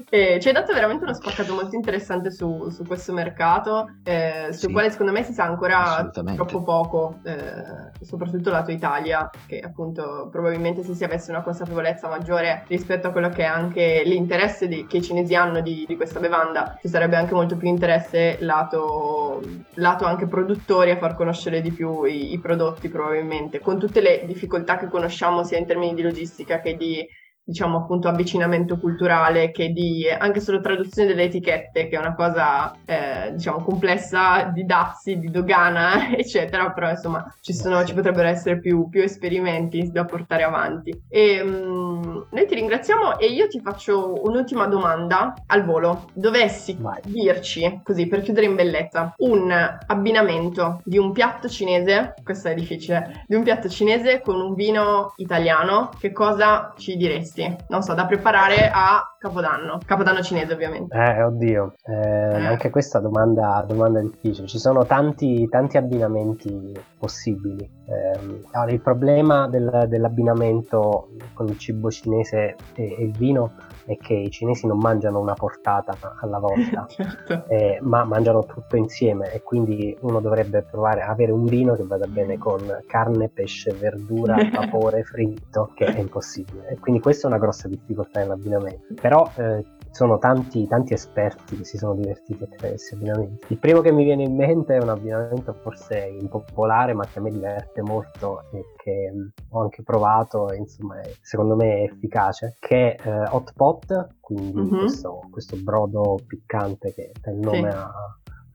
E 0.09 0.39
ci 0.41 0.49
hai 0.49 0.55
dato 0.55 0.73
veramente 0.73 1.05
uno 1.05 1.15
spaccato 1.15 1.55
molto 1.55 1.75
interessante 1.75 2.31
su, 2.31 2.69
su 2.71 2.85
questo 2.85 3.13
mercato, 3.13 3.97
eh, 4.05 4.47
sul 4.51 4.69
sì. 4.69 4.73
quale 4.73 4.91
secondo 4.91 5.13
me 5.13 5.25
si 5.25 5.33
sa 5.33 5.45
ancora 5.45 6.09
troppo 6.13 6.63
poco, 6.63 7.19
eh, 7.25 7.91
soprattutto 8.01 8.51
lato 8.51 8.71
Italia, 8.71 9.29
che 9.47 9.59
appunto 9.59 10.29
probabilmente 10.31 10.85
se 10.85 10.95
si 10.95 11.03
avesse 11.03 11.31
una 11.31 11.43
consapevolezza 11.43 12.09
maggiore 12.09 12.65
rispetto 12.69 13.09
a 13.09 13.11
quello 13.11 13.29
che 13.29 13.43
è 13.43 13.47
anche 13.47 14.03
l'interesse 14.05 14.69
di, 14.69 14.87
che 14.87 14.99
i 14.99 15.03
cinesi 15.03 15.35
hanno 15.35 15.61
di, 15.61 15.85
di 15.87 15.97
questa 15.97 16.21
bevanda, 16.21 16.79
ci 16.81 16.89
sarebbe 16.89 17.17
anche 17.17 17.35
molto 17.35 17.54
più 17.57 17.69
interesse 17.69 18.37
lato, 18.41 19.43
lato 19.75 20.05
anche 20.05 20.27
produttori 20.27 20.91
a 20.91 20.97
far 20.97 21.15
conoscere 21.15 21.61
di 21.61 21.73
più 21.73 22.05
i, 22.05 22.33
i 22.33 22.41
prodotti 22.41 22.89
probabilmente, 22.89 23.61
con 23.61 23.79
tutte 23.79 24.01
le 24.01 24.25
difficoltà 24.27 24.77
che 24.77 24.89
conosciamo 24.89 25.45
sia 25.45 25.59
in 25.59 25.67
termini 25.67 25.95
di 25.95 26.03
logistica 26.03 26.61
che 26.61 26.77
di 26.77 27.07
diciamo 27.45 27.79
appunto 27.79 28.09
avvicinamento 28.09 28.79
culturale 28.79 29.51
che 29.51 29.69
di 29.69 30.09
anche 30.09 30.41
solo 30.41 30.61
traduzione 30.61 31.09
delle 31.09 31.25
etichette 31.25 31.89
che 31.89 31.97
è 31.97 31.99
una 31.99 32.15
cosa 32.15 32.75
eh, 32.87 33.33
diciamo 33.33 33.63
complessa 33.63 34.45
di 34.45 34.65
dazi, 34.65 35.19
di 35.19 35.31
dogana 35.31 36.11
eccetera 36.17 36.73
però 36.73 36.89
insomma 36.89 37.33
ci, 37.43 37.53
sono, 37.53 37.85
ci 37.85 37.93
potrebbero 37.93 38.29
essere 38.29 38.59
più, 38.59 38.89
più, 38.89 39.03
esperimenti 39.03 39.91
da 39.93 40.07
portare 40.07 40.43
avanti 40.43 40.99
e 41.09 41.43
um, 41.43 42.27
noi 42.31 42.47
ti 42.47 42.55
ringraziamo 42.55 43.19
e 43.19 43.27
io 43.27 43.47
ti 43.49 43.61
faccio 43.61 44.23
un'ultima 44.25 44.67
domanda 44.67 45.35
al 45.47 45.65
volo 45.65 46.09
dovessi 46.15 46.77
Vai. 46.81 47.01
dirci 47.05 47.81
così 47.83 48.07
per 48.07 48.23
chiudere 48.23 48.47
in 48.47 48.55
bellezza 48.55 49.15
un 49.19 49.53
abbinamento 49.87 50.81
di 50.85 50.97
un 50.97 51.13
piatto 51.13 51.49
cinese 51.49 52.15
questo 52.23 52.49
è 52.49 52.55
difficile 52.55 53.25
di 53.27 53.35
un 53.35 53.43
piatto 53.43 53.69
cinese 53.69 54.23
con 54.23 54.41
un 54.41 54.55
vino 54.55 55.13
italiano 55.17 55.91
che 55.99 56.11
cosa 56.11 56.73
ci 56.79 56.97
diresti? 56.97 57.34
Questi, 57.35 57.57
non 57.69 57.83
so, 57.83 57.95
da 57.95 58.07
preparare 58.07 58.71
a 58.73 59.17
Capodanno, 59.19 59.81
Capodanno 59.85 60.23
cinese 60.23 60.53
ovviamente. 60.53 60.97
Eh, 60.97 61.23
oddio, 61.23 61.75
eh, 61.85 61.93
eh. 61.93 62.47
anche 62.47 62.71
questa 62.71 63.01
domanda, 63.01 63.65
domanda 63.67 64.01
difficile, 64.01 64.47
ci 64.47 64.59
sono 64.59 64.87
tanti, 64.87 65.49
tanti 65.49 65.77
abbinamenti 65.77 66.73
possibili. 66.99 67.69
Eh, 67.87 68.43
allora, 68.53 68.71
il 68.71 68.81
problema 68.81 69.49
del, 69.49 69.87
dell'abbinamento 69.89 71.09
con 71.35 71.49
il 71.49 71.59
cibo 71.59 71.91
cinese 71.91 72.57
e, 72.75 72.97
e 72.97 73.03
il 73.03 73.13
vino 73.17 73.53
è 73.85 73.97
che 73.97 74.15
i 74.15 74.31
cinesi 74.31 74.67
non 74.67 74.79
mangiano 74.79 75.21
una 75.21 75.35
portata 75.35 75.97
alla 76.21 76.39
volta, 76.39 76.87
certo. 76.91 77.45
eh, 77.49 77.79
ma 77.83 78.05
mangiano 78.05 78.45
tutto 78.45 78.77
insieme 78.77 79.33
e 79.33 79.43
quindi 79.43 79.97
uno 80.01 80.21
dovrebbe 80.21 80.63
provare 80.63 81.03
a 81.03 81.09
avere 81.09 81.33
un 81.33 81.45
vino 81.45 81.75
che 81.75 81.85
vada 81.85 82.07
bene 82.07 82.39
con 82.39 82.61
carne, 82.87 83.29
pesce, 83.29 83.73
verdura, 83.73 84.37
vapore, 84.53 85.03
fritto, 85.05 85.71
che 85.75 85.87
è 85.87 85.99
impossibile. 85.99 86.69
E 86.69 86.79
quindi 86.79 87.01
questa 87.01 87.27
è 87.27 87.31
una 87.31 87.39
grossa 87.39 87.69
difficoltà 87.69 88.21
nell'abbinamento. 88.21 88.95
Però 89.01 89.31
eh, 89.37 89.65
sono 89.95 90.19
tanti, 90.19 90.67
tanti 90.67 90.93
esperti 90.93 91.57
che 91.57 91.65
si 91.65 91.79
sono 91.79 91.95
divertiti 91.95 92.43
a 92.43 92.49
creare 92.49 92.71
questi 92.71 92.95
abbinamenti. 92.95 93.53
Il 93.53 93.59
primo 93.59 93.81
che 93.81 93.93
mi 93.93 94.03
viene 94.03 94.25
in 94.25 94.35
mente 94.35 94.75
è 94.75 94.83
un 94.83 94.89
abbinamento 94.89 95.53
forse 95.63 96.17
impopolare, 96.21 96.95
ma 96.95 97.07
che 97.07 97.21
a 97.21 97.23
me 97.23 97.31
diverte 97.31 97.81
molto 97.81 98.43
e 98.51 98.65
che 98.77 99.13
mh, 99.13 99.33
ho 99.51 99.61
anche 99.61 99.85
provato, 99.85 100.51
e, 100.51 100.57
insomma, 100.57 101.01
è, 101.01 101.15
secondo 101.21 101.55
me 101.55 101.77
è 101.77 101.83
efficace, 101.85 102.57
che 102.59 102.97
è 102.97 103.09
eh, 103.09 103.29
Hot 103.31 103.53
Pot, 103.55 104.17
quindi 104.19 104.63
mm-hmm. 104.63 104.81
questo, 104.81 105.21
questo, 105.31 105.57
brodo 105.63 106.19
piccante 106.27 106.93
che 106.93 107.13
dà 107.21 107.31
il 107.31 107.39
nome 107.39 107.71
sì. 107.71 107.77
a, 107.77 107.93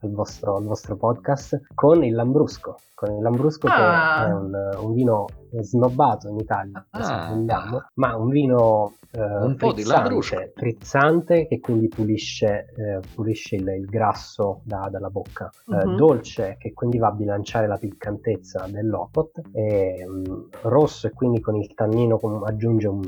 al, 0.02 0.10
vostro, 0.10 0.56
al 0.56 0.64
vostro 0.64 0.96
podcast, 0.96 1.58
con 1.74 2.04
il 2.04 2.14
Lambrusco 2.14 2.76
con 3.00 3.16
il 3.16 3.22
Lambrusco 3.22 3.66
ah. 3.66 4.24
che 4.24 4.28
è 4.28 4.34
un, 4.34 4.70
un, 4.76 4.92
vino 4.92 5.26
snobbato 5.60 6.28
in 6.28 6.38
Italia, 6.38 6.84
ah. 6.90 7.32
vogliamo, 7.32 7.84
ma 7.94 8.16
un 8.16 8.28
vino 8.28 8.94
eh, 9.12 9.20
un 9.20 9.56
po' 9.56 9.72
di 9.72 9.82
frizzante, 9.82 10.52
frizzante 10.54 11.46
che 11.48 11.58
quindi 11.58 11.88
pulisce, 11.88 12.72
eh, 12.76 13.00
pulisce 13.12 13.56
il, 13.56 13.66
il, 13.68 13.86
grasso 13.86 14.60
da, 14.62 14.88
dalla 14.88 15.10
bocca, 15.10 15.50
uh-huh. 15.66 15.96
dolce 15.96 16.56
che 16.58 16.72
quindi 16.72 16.98
va 16.98 17.08
a 17.08 17.12
bilanciare 17.12 17.66
la 17.66 17.76
piccantezza 17.76 18.68
dell'opot, 18.68 19.40
e, 19.52 20.04
um, 20.06 20.48
rosso 20.62 21.08
e 21.08 21.10
quindi 21.10 21.40
con 21.40 21.56
il 21.56 21.74
tannino 21.74 22.18
com- 22.18 22.44
aggiunge 22.44 22.86
un, 22.86 23.02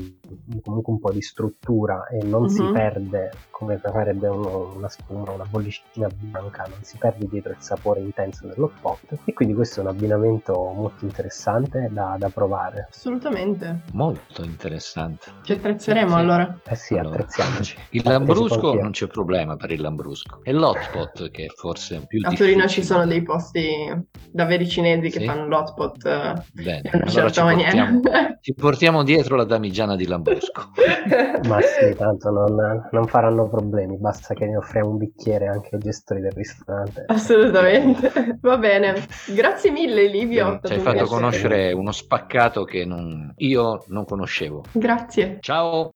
comunque 0.61 0.91
un 0.91 0.99
po' 0.99 1.11
di 1.11 1.21
struttura 1.21 2.07
e 2.07 2.21
non 2.25 2.43
uh-huh. 2.43 2.49
si 2.49 2.63
mhm. 2.63 2.73
perde 2.73 3.31
come 3.49 3.77
farebbe 3.77 4.27
uno, 4.27 4.73
una 4.75 4.89
spuma, 4.89 5.31
una 5.31 5.45
bollicina 5.49 6.09
bianca, 6.13 6.65
non 6.67 6.79
si 6.81 6.97
perde 6.97 7.27
dietro 7.27 7.51
il 7.51 7.61
sapore 7.61 8.01
intenso 8.01 8.45
dello 8.47 8.71
pot 8.81 9.19
e 9.23 9.33
quindi 9.33 9.53
questo 9.53 9.79
un 9.79 9.87
abbinamento 9.87 10.53
molto 10.75 11.05
interessante 11.05 11.89
da, 11.91 12.17
da 12.19 12.29
provare. 12.33 12.87
Assolutamente. 12.89 13.81
Molto 13.93 14.43
interessante. 14.43 15.31
Ci 15.43 15.53
attrezzeremo 15.53 16.09
sì. 16.09 16.15
allora. 16.15 16.59
Eh 16.67 16.75
sì, 16.75 16.97
allora. 16.97 17.15
attrezziamoci. 17.15 17.77
Il 17.91 18.01
Lambrusco 18.05 18.73
non 18.73 18.91
c'è 18.91 19.07
problema 19.07 19.55
per 19.55 19.71
il 19.71 19.81
Lambrusco. 19.81 20.39
È 20.43 20.51
l'hotpot 20.51 21.29
che 21.29 21.45
è 21.45 21.47
forse 21.55 22.03
più 22.07 22.19
A 22.23 22.29
difficile. 22.29 22.49
Torino 22.49 22.67
ci 22.67 22.83
sono 22.83 23.05
dei 23.05 23.21
posti 23.21 23.71
davvero 24.31 24.65
cinesi 24.65 25.11
sì? 25.11 25.19
che 25.19 25.25
fanno 25.25 25.47
l'hotpot 25.47 26.05
eh, 26.05 26.33
Bene, 26.51 26.81
in 26.83 26.89
una 26.93 27.03
allora 27.05 27.11
certa 27.11 27.31
ci 27.31 27.41
maniera. 27.41 27.85
Portiamo, 27.85 28.37
ci 28.41 28.53
portiamo 28.53 29.03
dietro 29.03 29.35
la 29.35 29.45
damigiana 29.45 29.95
di 29.95 30.07
Lambrusco. 30.07 30.71
Ma 31.47 31.59
sì, 31.61 31.95
tanto 31.95 32.29
non, 32.29 32.87
non 32.91 33.05
faranno 33.05 33.47
problemi, 33.47 33.97
basta 33.97 34.33
che 34.33 34.45
ne 34.45 34.57
offriamo 34.57 34.89
un 34.89 34.97
bicchiere 34.97 35.47
anche 35.47 35.75
ai 35.75 35.79
gestori 35.79 36.21
del 36.21 36.31
ristorante. 36.31 37.05
Assolutamente. 37.07 38.37
Va 38.41 38.57
bene. 38.57 39.05
Grazie 39.33 39.71
mille 39.71 40.07
Livio. 40.07 40.59
Ci 40.63 40.73
hai 40.73 40.79
fatto 40.79 40.97
piacere. 40.97 41.05
conoscere 41.05 41.71
uno 41.73 41.91
spaccato 42.23 42.63
che 42.63 42.85
non... 42.85 43.33
io 43.37 43.83
non 43.87 44.05
conoscevo. 44.05 44.63
Grazie. 44.71 45.37
Ciao. 45.41 45.91